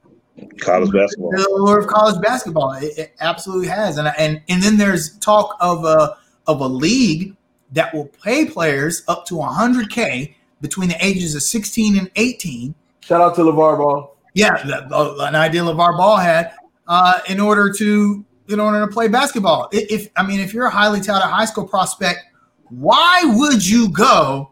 [0.58, 1.30] college basketball.
[1.30, 2.72] The allure of college basketball.
[2.72, 6.16] It, it, absolutely has, and and and then there's talk of a
[6.46, 7.36] of a league
[7.72, 12.74] that will pay players up to 100k between the ages of 16 and 18.
[13.00, 14.16] Shout out to LeVar Ball.
[14.34, 16.52] Yeah, an idea LeVar Ball had
[16.88, 19.68] uh, in order to in order to play basketball.
[19.72, 22.20] If I mean, if you're a highly touted high school prospect,
[22.68, 24.51] why would you go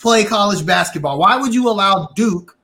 [0.00, 1.18] play college basketball?
[1.18, 2.56] Why would you allow Duke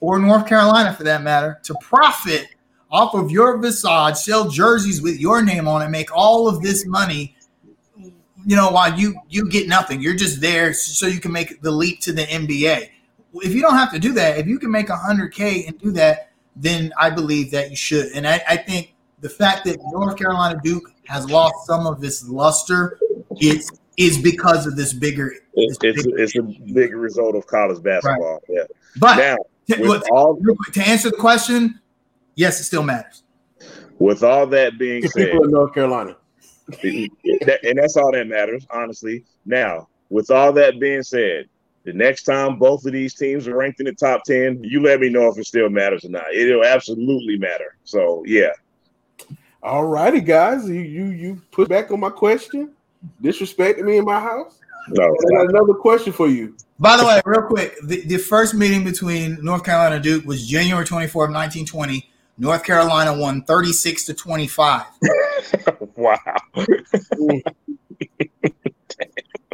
[0.00, 2.48] or North Carolina, for that matter, to profit
[2.90, 6.86] off of your visage, sell jerseys with your name on it, make all of this
[6.86, 7.36] money?
[8.44, 11.70] You know, while you you get nothing, you're just there so you can make the
[11.70, 12.90] leap to the NBA.
[13.34, 16.32] If you don't have to do that, if you can make 100k and do that,
[16.56, 18.12] then I believe that you should.
[18.12, 22.28] And I, I think the fact that North Carolina Duke has lost some of its
[22.28, 22.98] luster
[23.40, 25.34] is is because of this bigger.
[25.54, 28.40] It's, this it's, bigger it's a big result of college basketball.
[28.48, 28.58] Right.
[28.58, 28.64] Yeah.
[28.96, 29.36] But now,
[29.68, 30.40] to, all,
[30.72, 31.80] to answer the question,
[32.34, 33.22] yes, it still matters.
[33.98, 36.16] With all that being said, people in North Carolina,
[36.82, 39.24] and that's all that matters, honestly.
[39.44, 41.48] Now, with all that being said,
[41.84, 45.00] the next time both of these teams are ranked in the top 10, you let
[45.00, 46.32] me know if it still matters or not.
[46.32, 47.76] It'll absolutely matter.
[47.84, 48.52] So, yeah.
[49.62, 50.68] All righty, guys.
[50.68, 52.72] You you you put back on my question
[53.22, 54.58] disrespecting me in my house?
[54.88, 55.04] No.
[55.04, 56.56] I got another question for you.
[56.78, 60.46] By the way, real quick, the, the first meeting between North Carolina and Duke was
[60.46, 62.08] January 24th, 1920.
[62.38, 64.86] North Carolina won 36 to 25.
[65.96, 66.18] wow.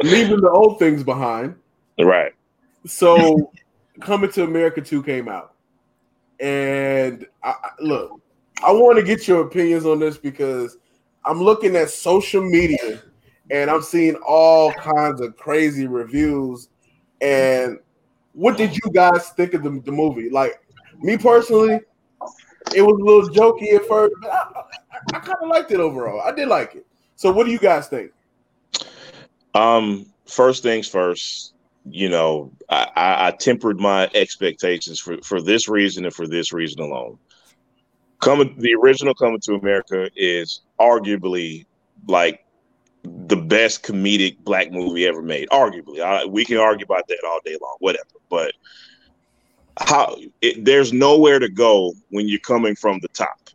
[0.01, 1.55] Leaving the old things behind.
[1.99, 2.33] Right.
[2.85, 3.51] So
[3.99, 5.53] Coming to America 2 came out.
[6.39, 8.21] And I, look,
[8.63, 10.77] I want to get your opinions on this because
[11.25, 13.01] I'm looking at social media
[13.51, 16.69] and I'm seeing all kinds of crazy reviews.
[17.21, 17.79] And
[18.33, 20.29] what did you guys think of the, the movie?
[20.29, 20.61] Like
[20.99, 21.79] me personally,
[22.75, 24.63] it was a little jokey at first, but I,
[25.13, 26.21] I, kind of liked it overall.
[26.21, 26.85] I did like it.
[27.15, 28.11] So, what do you guys think?
[29.55, 31.53] Um, first things first.
[31.89, 36.81] You know, I, I tempered my expectations for for this reason and for this reason
[36.81, 37.17] alone.
[38.19, 41.65] Coming, the original Coming to America is arguably
[42.07, 42.45] like
[43.03, 46.01] the best comedic black movie ever made, arguably.
[46.01, 48.05] I, we can argue about that all day long, whatever.
[48.29, 48.53] But
[49.77, 53.49] how it, there's nowhere to go when you're coming from the top.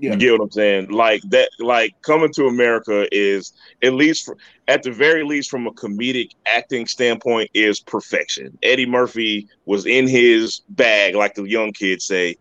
[0.00, 0.12] Yeah.
[0.12, 0.90] You get what I'm saying?
[0.90, 4.36] Like that, like coming to America is at least, for,
[4.68, 8.56] at the very least, from a comedic acting standpoint, is perfection.
[8.62, 12.36] Eddie Murphy was in his bag, like the young kids say,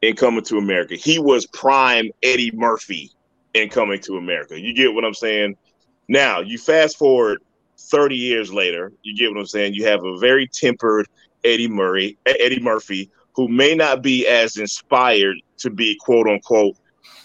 [0.00, 0.94] in coming to America.
[0.94, 3.10] He was prime Eddie Murphy
[3.54, 4.60] in coming to America.
[4.60, 5.56] You get what I'm saying?
[6.12, 7.42] Now you fast forward
[7.78, 9.72] 30 years later, you get what I'm saying?
[9.72, 11.08] You have a very tempered
[11.42, 16.76] Eddie Murray, Eddie Murphy, who may not be as inspired to be quote unquote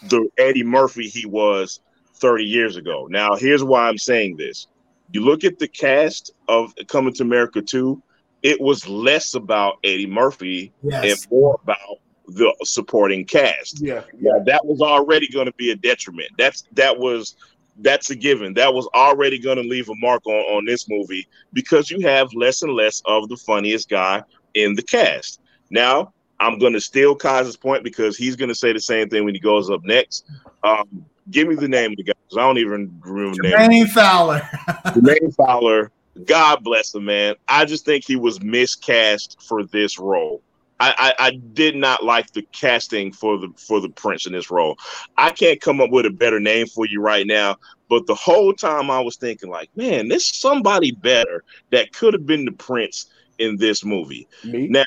[0.03, 1.81] the Eddie Murphy he was
[2.15, 3.07] 30 years ago.
[3.09, 4.67] Now, here's why I'm saying this.
[5.11, 8.01] You look at the cast of Coming to America 2,
[8.41, 11.03] it was less about Eddie Murphy yes.
[11.03, 13.81] and more about the supporting cast.
[13.81, 14.03] Yeah.
[14.17, 16.29] Yeah, that was already going to be a detriment.
[16.37, 17.35] That's that was
[17.79, 18.53] that's a given.
[18.53, 22.33] That was already going to leave a mark on, on this movie because you have
[22.33, 24.23] less and less of the funniest guy
[24.53, 25.39] in the cast.
[25.69, 29.25] Now, I'm going to steal Kai's point because he's going to say the same thing
[29.25, 30.25] when he goes up next.
[30.63, 33.53] Um, give me the name of the guy because I don't even remember the name.
[33.53, 34.39] Jermaine Fowler.
[34.87, 35.91] Jermaine Fowler.
[36.25, 37.35] God bless him, man.
[37.47, 40.41] I just think he was miscast for this role.
[40.79, 44.51] I, I, I, did not like the casting for the for the prince in this
[44.51, 44.77] role.
[45.17, 47.57] I can't come up with a better name for you right now,
[47.89, 52.25] but the whole time I was thinking like, man, there's somebody better that could have
[52.25, 53.07] been the prince
[53.39, 54.27] in this movie.
[54.43, 54.67] Me?
[54.67, 54.85] Now,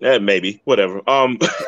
[0.00, 1.00] Yeah, maybe whatever.
[1.08, 1.38] Um,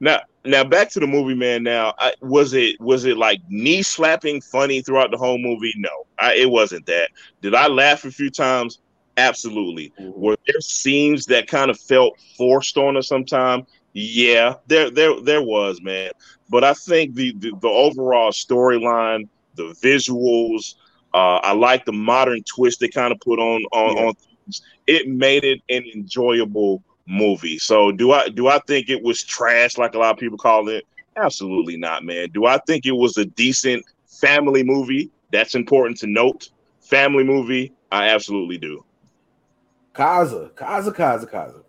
[0.00, 1.62] now, now back to the movie, man.
[1.62, 5.72] Now, I, was it was it like knee slapping funny throughout the whole movie?
[5.76, 7.10] No, I, it wasn't that.
[7.40, 8.78] Did I laugh a few times?
[9.16, 9.92] Absolutely.
[10.00, 10.20] Mm-hmm.
[10.20, 13.66] Were there scenes that kind of felt forced on us sometime?
[13.92, 16.12] Yeah, there there there was, man.
[16.48, 20.76] But I think the the, the overall storyline, the visuals,
[21.12, 24.02] uh, I like the modern twist they kind of put on on, yeah.
[24.04, 24.62] on things.
[24.86, 27.58] It made it an enjoyable movie.
[27.58, 30.68] So do I do I think it was trash like a lot of people call
[30.68, 30.86] it?
[31.16, 32.30] Absolutely not, man.
[32.30, 35.10] Do I think it was a decent family movie?
[35.32, 36.50] That's important to note.
[36.80, 38.84] Family movie, I absolutely do.
[39.94, 41.62] Kaza, Kaza, Kaza, Kaza.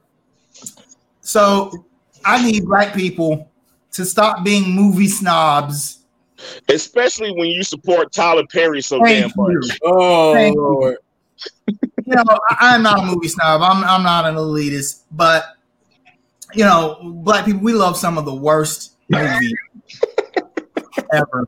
[1.22, 1.72] So
[2.26, 3.52] I need black people
[3.92, 6.00] to stop being movie snobs.
[6.68, 9.80] Especially when you support Tyler Perry so Thank damn much.
[9.84, 10.98] Oh Thank Lord.
[11.68, 11.76] You.
[12.06, 12.24] you know,
[12.60, 13.62] I, am not a movie snob.
[13.62, 15.46] I'm I'm not an elitist, but
[16.54, 19.54] you know, black people, we love some of the worst movies
[21.14, 21.48] ever.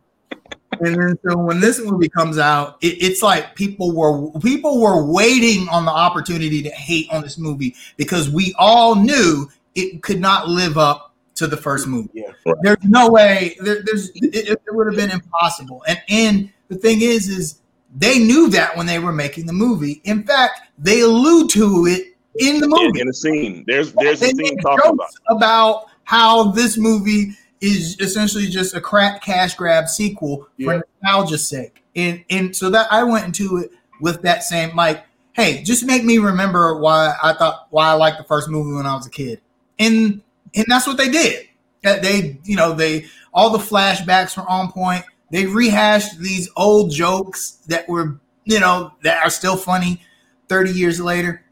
[0.81, 5.05] And then so when this movie comes out, it, it's like people were people were
[5.05, 10.19] waiting on the opportunity to hate on this movie because we all knew it could
[10.19, 12.09] not live up to the first movie.
[12.13, 12.31] Yeah.
[12.61, 13.57] There's no way.
[13.59, 15.83] There, there's it, it would have been impossible.
[15.87, 17.59] And and the thing is, is
[17.95, 20.01] they knew that when they were making the movie.
[20.03, 22.99] In fact, they allude to it in the movie.
[22.99, 27.35] In, in a scene, there's there's they a scene talking about about how this movie
[27.61, 30.65] is essentially just a crap cash grab sequel yeah.
[30.65, 31.83] for nostalgia's sake.
[31.95, 36.03] And and so that I went into it with that same like, hey, just make
[36.03, 39.11] me remember why I thought why I liked the first movie when I was a
[39.11, 39.41] kid.
[39.79, 40.21] And
[40.53, 41.47] and that's what they did.
[41.85, 45.05] Uh, they you know they all the flashbacks were on point.
[45.31, 50.01] They rehashed these old jokes that were you know that are still funny
[50.49, 51.43] 30 years later.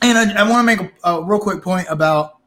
[0.00, 2.38] And I, I want to make a, a real quick point about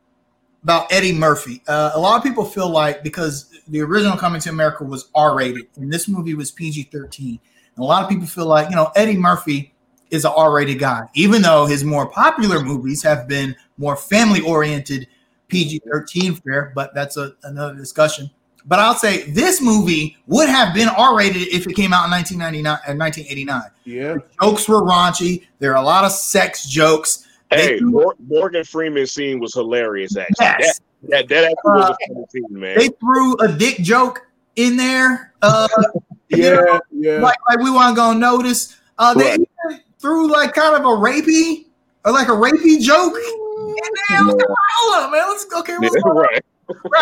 [0.65, 1.61] about Eddie Murphy.
[1.67, 5.37] Uh, a lot of people feel like because the original Coming to America was R
[5.37, 7.39] rated and this movie was PG 13,
[7.77, 9.75] a lot of people feel like, you know, Eddie Murphy
[10.09, 14.41] is an R rated guy, even though his more popular movies have been more family
[14.41, 15.07] oriented
[15.49, 18.31] PG 13 fare, but that's a, another discussion.
[18.65, 22.11] But I'll say this movie would have been R rated if it came out in
[22.11, 23.61] 1999 and 1989.
[23.83, 24.13] Yeah.
[24.15, 25.45] The jokes were raunchy.
[25.59, 27.24] There are a lot of sex jokes.
[27.51, 30.17] Hey, Morgan Freeman scene was hilarious.
[30.17, 30.81] Actually, yes.
[31.03, 32.77] that, that, that actually was a funny scene, man.
[32.77, 35.33] They threw a dick joke in there.
[35.41, 35.67] Uh,
[36.29, 37.17] yeah, know, yeah.
[37.19, 38.75] Like, like we weren't gonna notice.
[38.97, 39.81] Uh, they right.
[39.99, 41.65] threw like kind of a rapey
[42.03, 43.75] or like a rapey joke in
[44.09, 44.19] there.
[44.19, 44.21] Yeah.
[44.21, 44.45] Like,
[44.77, 45.27] Hold up, man.
[45.29, 45.77] Let's okay.
[45.77, 46.45] What's yeah, right.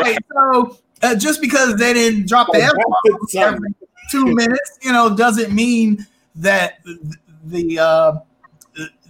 [0.01, 0.17] right.
[0.33, 2.73] So uh, just because they didn't drop the F
[3.35, 3.73] every
[4.11, 6.79] two minutes, you know, doesn't mean that
[7.45, 8.13] the uh,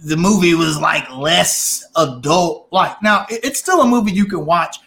[0.04, 2.68] the movie was like less adult.
[2.70, 4.78] Like now it's still a movie you can watch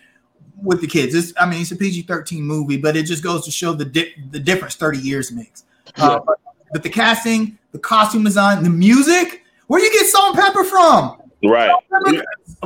[0.62, 1.14] with the kids.
[1.16, 4.14] It's, i mean it's a pg-13 movie but it just goes to show the di-
[4.32, 5.64] the difference 30 years makes.
[5.98, 6.40] Uh, but,
[6.72, 11.22] but, the casting the costume design the music where you get Salt-N-Pepa from?
[11.44, 11.72] Right.
[12.12, 12.22] Yeah.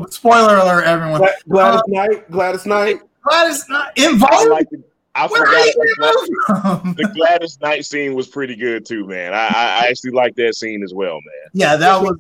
[0.10, 1.22] spoiler alert everyone.
[1.50, 2.32] Gladys uh, knight?
[2.32, 3.02] Gladys knight?
[3.24, 3.92] Gladys knight.
[3.98, 4.64] Involved I
[5.14, 9.34] Where forgot the, the Gladys Knight scene was pretty good too, man.
[9.34, 11.50] I, I actually like that scene as well, man.
[11.54, 12.18] Yeah, that was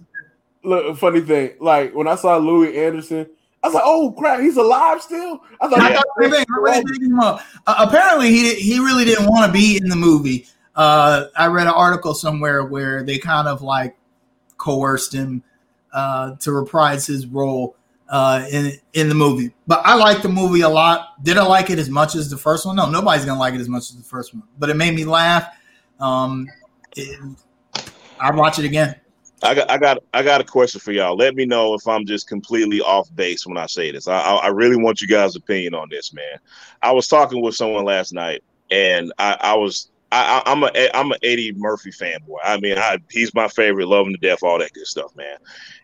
[0.63, 3.27] look, funny thing, like when I saw Louie Anderson,
[3.63, 7.39] I was like, "Oh crap, he's alive still." I thought, yeah.
[7.67, 10.47] uh, apparently he he really didn't want to be in the movie.
[10.75, 13.95] Uh, I read an article somewhere where they kind of like
[14.57, 15.43] coerced him
[15.93, 17.75] uh, to reprise his role
[18.11, 19.51] uh, in in the movie.
[19.65, 21.23] But I like the movie a lot.
[21.23, 22.75] Did I like it as much as the first one?
[22.75, 24.43] No, nobody's gonna like it as much as the first one.
[24.59, 25.47] But it made me laugh.
[25.99, 26.47] Um,
[28.19, 28.95] I'd watch it again.
[29.43, 31.15] I got, I got, I got a question for y'all.
[31.15, 34.07] Let me know if I'm just completely off base when I say this.
[34.07, 36.37] I, I really want you guys' opinion on this, man.
[36.83, 41.11] I was talking with someone last night, and I, I was, I, I'm a, I'm
[41.11, 42.37] an Eddie Murphy fanboy.
[42.43, 45.37] I mean, I, he's my favorite, love him to death, all that good stuff, man.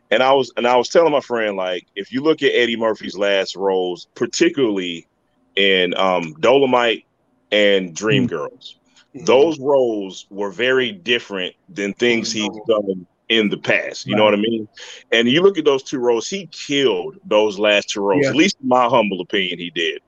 [0.09, 2.77] And I was, and I was telling my friend, like, if you look at Eddie
[2.77, 5.07] Murphy's last roles, particularly
[5.55, 7.03] in um, Dolemite
[7.51, 9.25] and Dreamgirls, mm-hmm.
[9.25, 14.07] those roles were very different than things he's done in the past.
[14.07, 14.19] You right.
[14.19, 14.67] know what I mean?
[15.11, 18.23] And you look at those two roles, he killed those last two roles.
[18.23, 18.29] Yeah.
[18.29, 20.01] At least in my humble opinion, he did.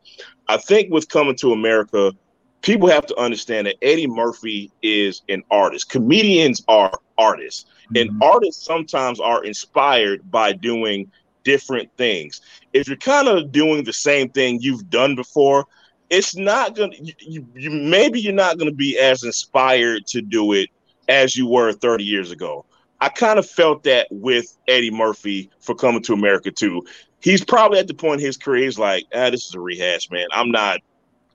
[0.47, 2.13] I think with coming to America,
[2.61, 5.89] people have to understand that Eddie Murphy is an artist.
[5.89, 7.65] Comedians are artists.
[7.93, 7.95] Mm-hmm.
[7.97, 11.11] And artists sometimes are inspired by doing
[11.43, 12.41] different things.
[12.73, 15.65] If you're kind of doing the same thing you've done before,
[16.09, 20.69] it's not gonna you, you, maybe you're not gonna be as inspired to do it
[21.07, 22.65] as you were 30 years ago
[23.01, 26.85] I kind of felt that with Eddie Murphy for coming to America too.
[27.21, 30.09] He's probably at the point in his career, he's like, ah, this is a rehash,
[30.09, 30.27] man.
[30.31, 30.79] I'm not,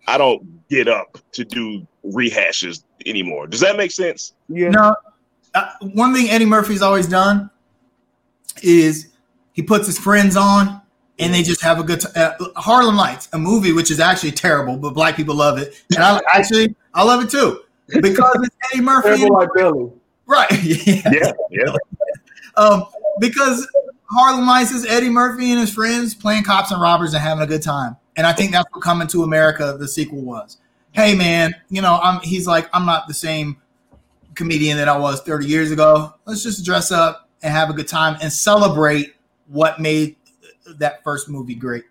[0.07, 3.46] I don't get up to do rehashes anymore.
[3.46, 4.34] Does that make sense?
[4.48, 4.70] Yeah.
[4.70, 4.96] No.
[5.55, 7.50] Uh, one thing Eddie Murphy's always done
[8.62, 9.09] is
[9.52, 10.80] he puts his friends on
[11.18, 12.12] and they just have a good time.
[12.16, 16.02] Uh, Harlem Nights, a movie which is actually terrible, but black people love it, and
[16.02, 19.09] I actually I love it too because it's Eddie Murphy.
[19.16, 19.92] Terrible like Billy.
[20.26, 20.50] Right.
[20.62, 21.11] yeah.
[21.12, 21.32] Yeah.
[21.50, 21.76] yeah.
[22.57, 22.86] um,
[23.20, 23.66] because
[24.11, 27.46] Harlem Nights is Eddie Murphy and his friends playing cops and robbers and having a
[27.46, 27.96] good time.
[28.17, 30.59] And I think that's what Coming to America, the sequel was.
[30.93, 33.57] Hey man, you know, I'm he's like, I'm not the same
[34.35, 36.15] comedian that I was 30 years ago.
[36.25, 39.15] Let's just dress up and have a good time and celebrate
[39.49, 40.17] what made
[40.77, 41.85] that first movie great.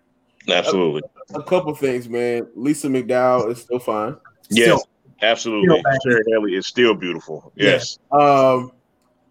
[0.48, 1.02] Absolutely.
[1.34, 2.46] A, a couple things, man.
[2.54, 4.16] Lisa McDowell is still fine.
[4.50, 4.66] Yes.
[4.66, 4.88] Still.
[5.22, 5.82] Absolutely.
[6.04, 7.52] Shari Headley is still beautiful.
[7.56, 7.98] Yes.
[8.12, 8.18] Yeah.
[8.18, 8.72] Um,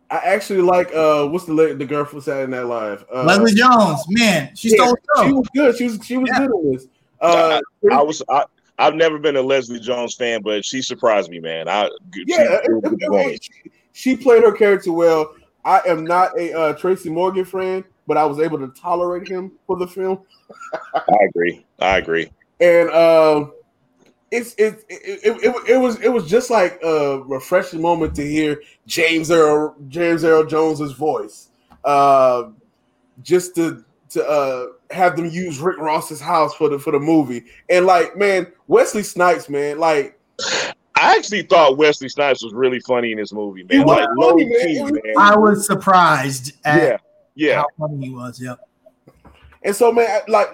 [0.10, 3.06] I actually like uh, what's the the girl from Saturday Night Live?
[3.14, 4.04] Uh, Leslie Jones.
[4.10, 4.98] Man, she yeah, stole.
[5.26, 5.78] She was good.
[5.78, 6.40] She was she was yeah.
[6.40, 6.88] good in this.
[7.20, 8.22] Uh, I, I, was.
[8.30, 8.46] I,
[8.78, 11.68] I've never been a Leslie Jones fan, but she surprised me, man.
[11.68, 11.90] I
[12.26, 15.34] yeah, she, she, she, played her character well.
[15.64, 19.54] I am not a uh, Tracy Morgan fan, but I was able to tolerate him
[19.66, 20.20] for the film.
[20.94, 21.66] I agree.
[21.80, 22.30] I agree.
[22.60, 23.54] And um,
[24.34, 28.62] it's it it, it, it, was it was just like a refreshing moment to hear
[28.88, 31.50] James Earl James Earl Jones's voice.
[31.86, 32.50] Uh,
[33.22, 37.46] just to to uh, have them use Rick Ross's house for the for the movie.
[37.70, 40.20] And like, man, Wesley Snipes, man, like
[40.96, 43.86] I actually thought Wesley Snipes was really funny in this movie, man.
[43.86, 45.00] Like low key, man.
[45.16, 46.98] I was surprised yeah,
[47.36, 47.58] yeah.
[47.58, 48.42] how funny he was.
[48.42, 48.60] Yep.
[49.62, 50.50] And so, man, like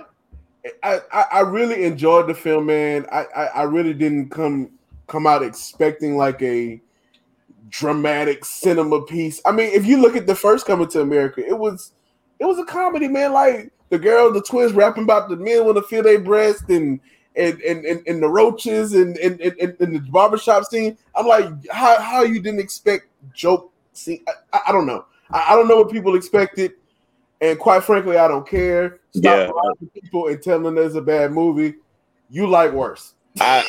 [0.84, 0.99] I,
[1.32, 3.05] I really enjoyed the film, man.
[3.11, 4.72] I, I, I really didn't come
[5.07, 6.80] come out expecting like a
[7.70, 9.41] dramatic cinema piece.
[9.45, 11.93] I mean, if you look at the first Coming to America, it was
[12.39, 13.34] it was a comedy, man.
[13.34, 16.99] Like the girl, the twins rapping about the men want to feel their breast and
[17.36, 20.97] and and, and, and the roaches and and, and, and the barbershop scene.
[21.15, 24.24] I'm like, how how you didn't expect joke scene?
[24.53, 25.05] I, I don't know.
[25.32, 26.74] I, I don't know what people expected.
[27.41, 28.99] And quite frankly, I don't care.
[29.16, 29.88] Stop yeah.
[30.01, 31.76] people and telling there's a bad movie.
[32.30, 33.16] You like worse.
[33.39, 33.68] I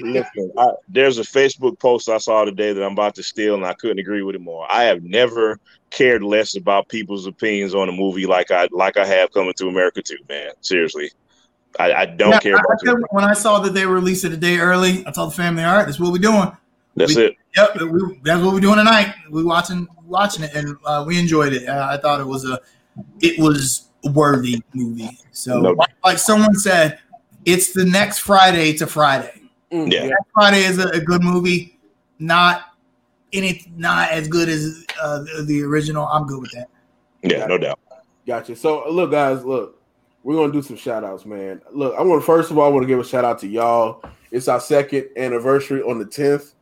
[0.00, 0.52] listen.
[0.58, 3.74] I, there's a Facebook post I saw today that I'm about to steal, and I
[3.74, 4.66] couldn't agree with it more.
[4.70, 5.58] I have never
[5.90, 9.68] cared less about people's opinions on a movie like I like I have coming to
[9.68, 10.50] America too, man.
[10.60, 11.10] Seriously,
[11.78, 12.88] I, I don't yeah, care about.
[12.88, 15.36] I, when I saw that they were released it a day early, I told the
[15.36, 16.50] family, "All right, that's what we're doing."
[16.96, 17.36] That's we, it.
[17.56, 19.14] Yep, we, that's what we're doing tonight.
[19.30, 21.68] We watching watching it, and uh, we enjoyed it.
[21.68, 22.58] Uh, I thought it was a
[23.20, 25.18] it was a worthy movie.
[25.30, 25.70] So, no.
[25.72, 26.98] like, like, someone said,
[27.44, 29.42] it's the next Friday to Friday.
[29.72, 29.92] Mm.
[29.92, 31.78] Yeah, next Friday is a, a, good movie.
[32.18, 32.76] Not
[33.32, 36.06] any, not as good as uh, the, the, original.
[36.06, 36.68] I'm good with that.
[37.22, 37.48] Yeah, gotcha.
[37.48, 37.80] no doubt.
[38.26, 38.56] Gotcha.
[38.56, 39.80] So, look, guys, look,
[40.22, 41.60] we're gonna do some shout outs, man.
[41.72, 43.48] Look, I want to first of all, I want to give a shout out to
[43.48, 44.04] y'all.
[44.30, 46.54] It's our second anniversary on the 10th,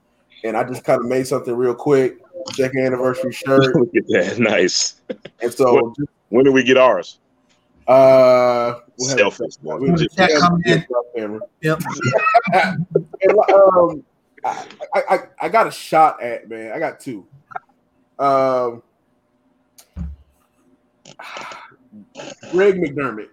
[0.44, 2.18] and I just kind of made something real quick.
[2.54, 3.74] Second anniversary shirt.
[3.76, 5.00] Look at that, nice.
[5.40, 7.19] And so, just, when do we get ours?
[7.90, 9.80] Uh, we'll Selfish one.
[9.80, 11.40] We'll just, come in.
[11.60, 11.80] Yep.
[12.54, 12.86] and,
[13.52, 14.04] um,
[14.44, 14.64] I,
[14.94, 16.70] I, I got a shot at man.
[16.72, 17.26] I got two.
[18.20, 18.84] Um,
[22.52, 23.30] Greg McDermott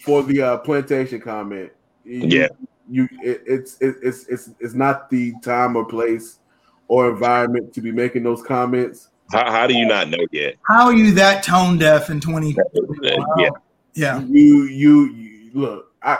[0.00, 1.72] for the uh, plantation comment.
[2.04, 2.48] You, yeah,
[2.90, 6.40] you it, it's it, it's it's it's not the time or place
[6.88, 9.09] or environment to be making those comments.
[9.32, 10.56] How, how do you not know yet?
[10.66, 12.56] How are you that tone deaf in 20?
[13.02, 13.50] Yeah.
[13.94, 14.20] Yeah.
[14.20, 16.18] You, you, you look, I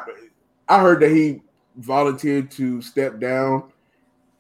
[0.68, 1.40] I heard that he
[1.76, 3.70] volunteered to step down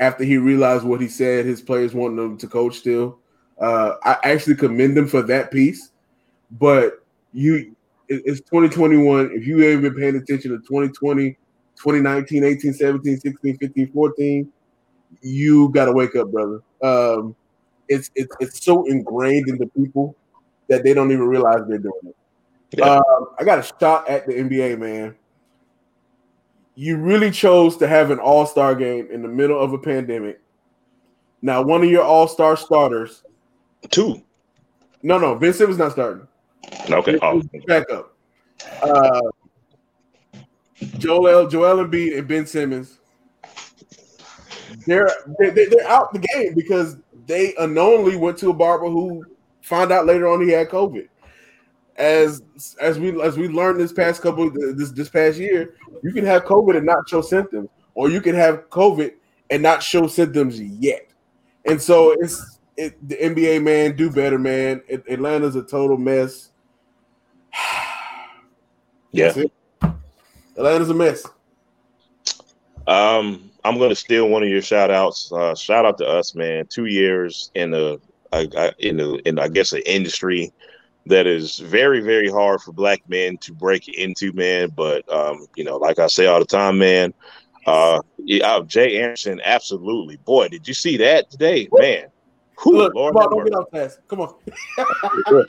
[0.00, 3.18] after he realized what he said his players wanted him to coach still.
[3.60, 5.90] Uh, I actually commend him for that piece.
[6.50, 7.76] But you
[8.08, 9.30] it's 2021.
[9.32, 11.30] If you haven't been paying attention to 2020,
[11.76, 14.52] 2019, 18, 17, 16, 15, 14,
[15.22, 16.62] you gotta wake up, brother.
[16.82, 17.36] Um,
[17.90, 20.16] it's it's it's so ingrained in the people
[20.68, 22.16] that they don't even realize they're doing it.
[22.78, 22.84] Yeah.
[22.84, 25.16] Um, I got a shot at the NBA, man.
[26.76, 30.40] You really chose to have an All Star game in the middle of a pandemic.
[31.42, 33.24] Now, one of your All Star starters,
[33.90, 34.22] two.
[35.02, 36.28] No, no, Ben Simmons not starting.
[36.88, 37.42] Okay, oh.
[37.66, 38.14] back up.
[38.82, 39.20] Uh,
[40.98, 42.98] Joel Joel Embiid and Ben Simmons.
[44.86, 46.96] They're, they're they're out the game because
[47.26, 49.24] they unknowingly went to a barber who
[49.62, 51.08] found out later on he had COVID.
[51.96, 52.42] As
[52.80, 56.44] as we as we learned this past couple this this past year, you can have
[56.44, 59.12] COVID and not show symptoms, or you can have COVID
[59.50, 61.10] and not show symptoms yet.
[61.66, 64.80] And so it's it, the NBA man do better, man.
[64.88, 66.50] It, Atlanta's a total mess.
[69.12, 69.34] Yeah.
[70.56, 71.26] Atlanta's a mess.
[72.86, 75.30] Um, I'm gonna steal one of your shout outs.
[75.32, 76.66] Uh, shout out to us, man.
[76.66, 78.00] Two years in the
[78.32, 80.52] I, I, in the in I guess an industry
[81.06, 84.70] that is very very hard for black men to break into, man.
[84.74, 87.12] But um, you know, like I say all the time, man.
[87.66, 90.16] Uh, yeah, uh, Jay Anderson, absolutely.
[90.18, 92.06] Boy, did you see that today, man?
[92.62, 94.00] Whew, Look, Lord come on, don't get off fast.
[94.08, 94.34] Come on.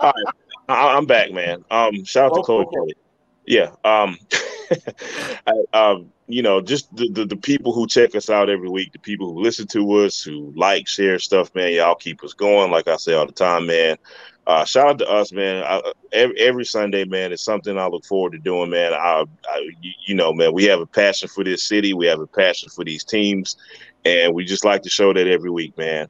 [0.00, 0.34] All right,
[0.68, 1.64] I, I'm back, man.
[1.70, 2.88] Um, shout out to Oh, Chloe oh, oh.
[3.46, 3.72] Yeah.
[3.84, 4.18] Um,
[5.74, 8.98] um, you know, just the, the the people who check us out every week, the
[8.98, 11.72] people who listen to us, who like, share stuff, man.
[11.72, 12.70] Y'all keep us going.
[12.70, 13.96] Like I say all the time, man.
[14.46, 15.62] Uh, shout out to us, man.
[15.64, 18.92] I, every, every Sunday, man, it's something I look forward to doing, man.
[18.94, 19.70] I, I,
[20.06, 21.94] you- know, man, we have a passion for this city.
[21.94, 23.56] We have a passion for these teams,
[24.04, 26.08] and we just like to show that every week, man.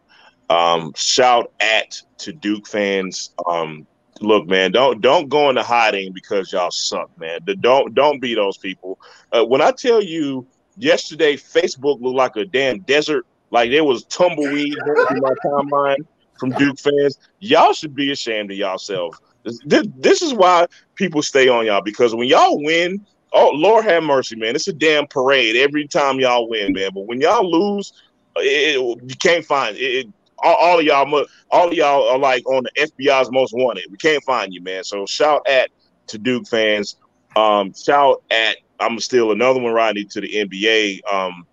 [0.49, 3.33] Um, shout at to Duke fans.
[3.49, 3.87] Um,
[4.21, 7.41] look, man, don't don't go into hiding because y'all suck, man.
[7.61, 8.99] Don't don't be those people.
[9.33, 10.47] Uh, when I tell you
[10.77, 13.25] yesterday, Facebook looked like a damn desert.
[13.51, 14.75] Like there was tumbleweed
[15.09, 15.97] through my timeline
[16.39, 17.19] from Duke fans.
[17.41, 19.19] Y'all should be ashamed of yourselves.
[19.65, 20.67] This, this is why
[20.97, 24.55] people stay on y'all because when y'all win, oh Lord have mercy, man.
[24.55, 26.91] It's a damn parade every time y'all win, man.
[26.95, 27.93] But when y'all lose,
[28.37, 29.81] it, it- you can't find it.
[29.81, 30.07] it
[30.43, 33.85] all, all of y'all, all of y'all are like on the FBI's most wanted.
[33.91, 34.85] We can't find you, man.
[34.85, 35.71] So shout at
[36.09, 36.97] to Duke fans.
[37.37, 41.01] Um, shout at I'm steal another one, Rodney, to the NBA.
[41.13, 41.47] Um,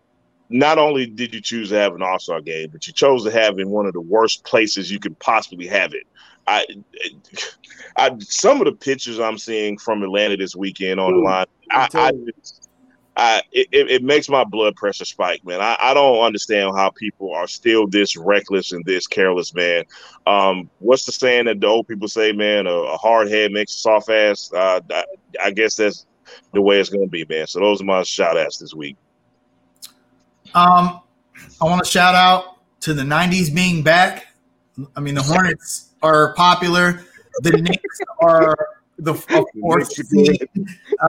[0.49, 3.31] not only did you choose to have an All Star game, but you chose to
[3.31, 6.03] have it in one of the worst places you could possibly have it.
[6.47, 6.65] I,
[7.97, 12.66] I, some of the pictures I'm seeing from Atlanta this weekend online, I, I, just,
[13.17, 15.59] I it, it makes my blood pressure spike, man.
[15.59, 19.85] I, I don't understand how people are still this reckless and this careless, man.
[20.27, 22.67] Um, what's the saying that the old people say, man?
[22.67, 24.53] A, a hard head makes a soft ass.
[24.53, 25.03] Uh, I,
[25.45, 26.05] I guess that's
[26.53, 27.47] the way it's gonna be, man.
[27.47, 28.95] So those are my shout outs this week.
[30.53, 31.01] Um,
[31.59, 34.27] I want to shout out to the '90s being back.
[34.95, 37.03] I mean, the Hornets are popular.
[37.41, 39.25] The Knicks are the of
[39.61, 39.99] course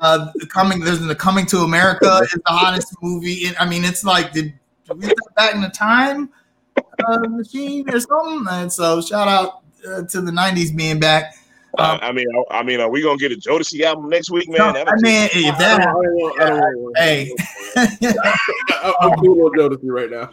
[0.03, 0.81] uh, coming.
[0.81, 3.47] There's the Coming to America is the hottest movie.
[3.47, 4.53] And, I mean, it's like did,
[4.87, 6.31] did we step back in the time
[6.77, 8.47] uh, machine or something?
[8.51, 11.35] And so, shout out uh, to the '90s being back.
[11.77, 14.49] Uh, I mean, I, I mean, are we gonna get a Jodeci album next week,
[14.49, 14.59] man?
[14.59, 16.93] No, That'll I be- mean, if that don't, I don't want, I don't want one.
[16.97, 17.31] hey.
[17.77, 20.31] I- I'm cool with Jodeci right now.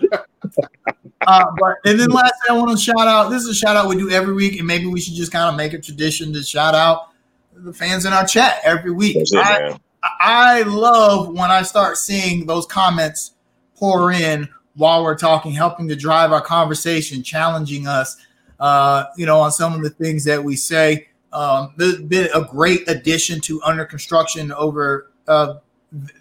[1.27, 3.29] Uh, but and then lastly, I want to shout out.
[3.29, 5.49] This is a shout out we do every week, and maybe we should just kind
[5.49, 7.09] of make a tradition to shout out
[7.55, 9.17] the fans in our chat every week.
[9.17, 9.79] That's it, I.
[10.19, 13.31] I love when I start seeing those comments
[13.75, 18.15] pour in while we're talking, helping to drive our conversation, challenging us,
[18.59, 21.07] uh, you know, on some of the things that we say.
[21.33, 25.55] Um, there's been a great addition to under construction over, uh,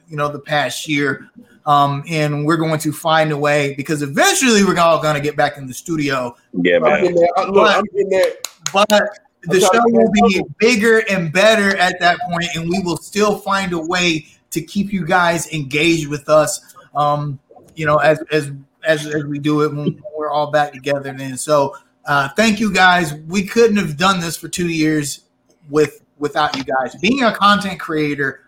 [0.09, 1.29] you know, the past year.
[1.67, 5.37] Um, and we're going to find a way because eventually we're all going to get
[5.37, 6.35] back in the studio.
[6.53, 7.05] Yeah, I'm man.
[7.07, 7.29] in there.
[7.37, 8.33] I- Look, I'm in there.
[8.73, 13.39] But the show will be bigger and better at that point, and we will still
[13.39, 16.75] find a way to keep you guys engaged with us.
[16.95, 17.39] Um,
[17.75, 18.53] you know, as as
[18.85, 21.13] as, as we do it when we're all back together.
[21.13, 21.77] Then, so
[22.07, 23.15] uh, thank you guys.
[23.15, 25.21] We couldn't have done this for two years
[25.69, 26.95] with without you guys.
[26.97, 28.45] Being a content creator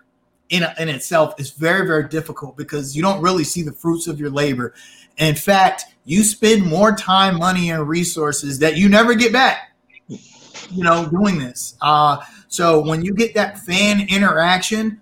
[0.50, 4.20] in in itself is very very difficult because you don't really see the fruits of
[4.20, 4.74] your labor.
[5.18, 9.72] In fact, you spend more time, money, and resources that you never get back
[10.70, 11.76] you know, doing this.
[11.80, 12.18] Uh,
[12.48, 15.00] so when you get that fan interaction,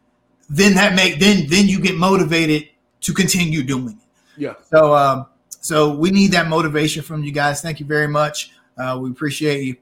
[0.49, 2.69] then that make then then you get motivated
[3.01, 4.41] to continue doing it.
[4.41, 4.55] Yeah.
[4.71, 7.61] So um, so we need that motivation from you guys.
[7.61, 8.53] Thank you very much.
[8.77, 9.77] Uh, we appreciate you.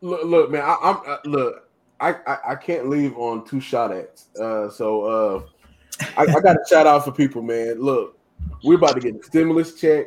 [0.00, 0.62] Look, look, man.
[0.62, 1.68] I, I'm uh, look.
[2.00, 4.28] I, I I can't leave on two shot ats.
[4.36, 5.42] Uh, so uh,
[6.16, 7.80] I, I got a shout out for people, man.
[7.80, 8.18] Look,
[8.64, 10.06] we're about to get a stimulus check.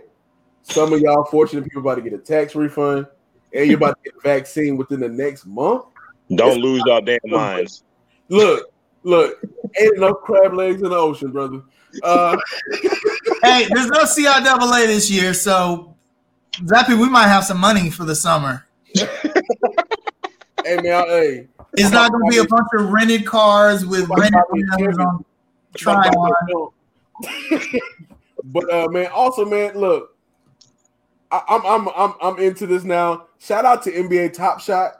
[0.64, 3.06] Some of y'all fortunate people about to get a tax refund,
[3.54, 5.86] and you're about to get a vaccine within the next month.
[6.34, 7.84] Don't lose your damn minds.
[8.30, 8.72] Look,
[9.04, 9.42] look,
[9.80, 11.62] ain't enough crab legs in the ocean, brother.
[12.02, 12.38] Uh,
[13.44, 15.96] Hey, there's no CIAA this year, so
[16.62, 18.66] Zappy, we might have some money for the summer.
[18.96, 19.06] hey
[20.66, 24.98] man, hey, It's not going to be a bunch of rented cars with rented rims
[24.98, 25.26] on
[25.76, 26.70] try on.
[28.46, 30.12] but uh, man, also man, look,
[31.34, 33.27] I, I'm I'm I'm I'm into this now.
[33.39, 34.93] Shout out to NBA Top Shot.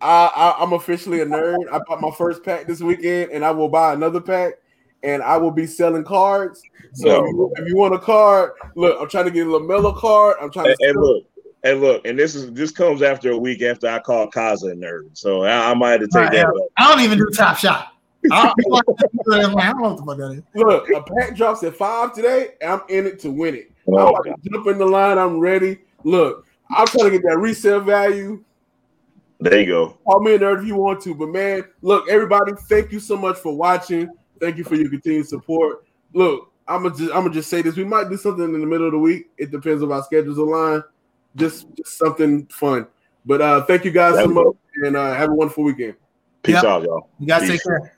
[0.00, 1.56] I, I I'm officially a nerd.
[1.72, 4.54] I bought my first pack this weekend, and I will buy another pack.
[5.02, 6.60] and I will be selling cards.
[6.92, 7.24] So No.
[7.24, 10.36] if, you, if you want a card, look, I'm trying to get a Lamelo card.
[10.42, 11.24] I'm trying And, to and look,
[11.64, 14.74] and look, and this is this comes after a week after I called Kaza a
[14.76, 15.10] nerd.
[15.14, 16.52] So I, I might have to take Right, that.
[16.54, 16.64] yeah.
[16.76, 17.94] I don't even do top shot.
[18.32, 18.54] I don't,
[19.58, 20.42] I don't know what the fuck that is.
[20.54, 20.90] look.
[20.90, 22.50] A pack drops at five today.
[22.60, 23.72] and I'm in it to win it.
[23.88, 25.18] I'm Oh, about to jump in the line.
[25.18, 25.78] I'm ready.
[26.04, 28.44] Look, I'm trying to get that resale value.
[29.40, 29.98] there you go.
[30.04, 31.14] Call me a nerd if you want to.
[31.14, 34.08] But man, look, everybody, thank you so much for watching.
[34.40, 35.84] Thank you for your continued support.
[36.12, 37.76] Look, I'm gonna just I'm gonna just say this.
[37.76, 39.26] We might do something in the middle of the week.
[39.38, 40.82] It depends if our schedules align.
[41.36, 42.86] Just, just something fun.
[43.24, 44.46] But uh thank you guys so That'd much
[44.84, 45.94] and uh have a wonderful weekend.
[46.42, 46.64] Peace Yep.
[46.64, 47.10] out, y'all.
[47.18, 47.50] You guys Peace.
[47.50, 47.97] take care.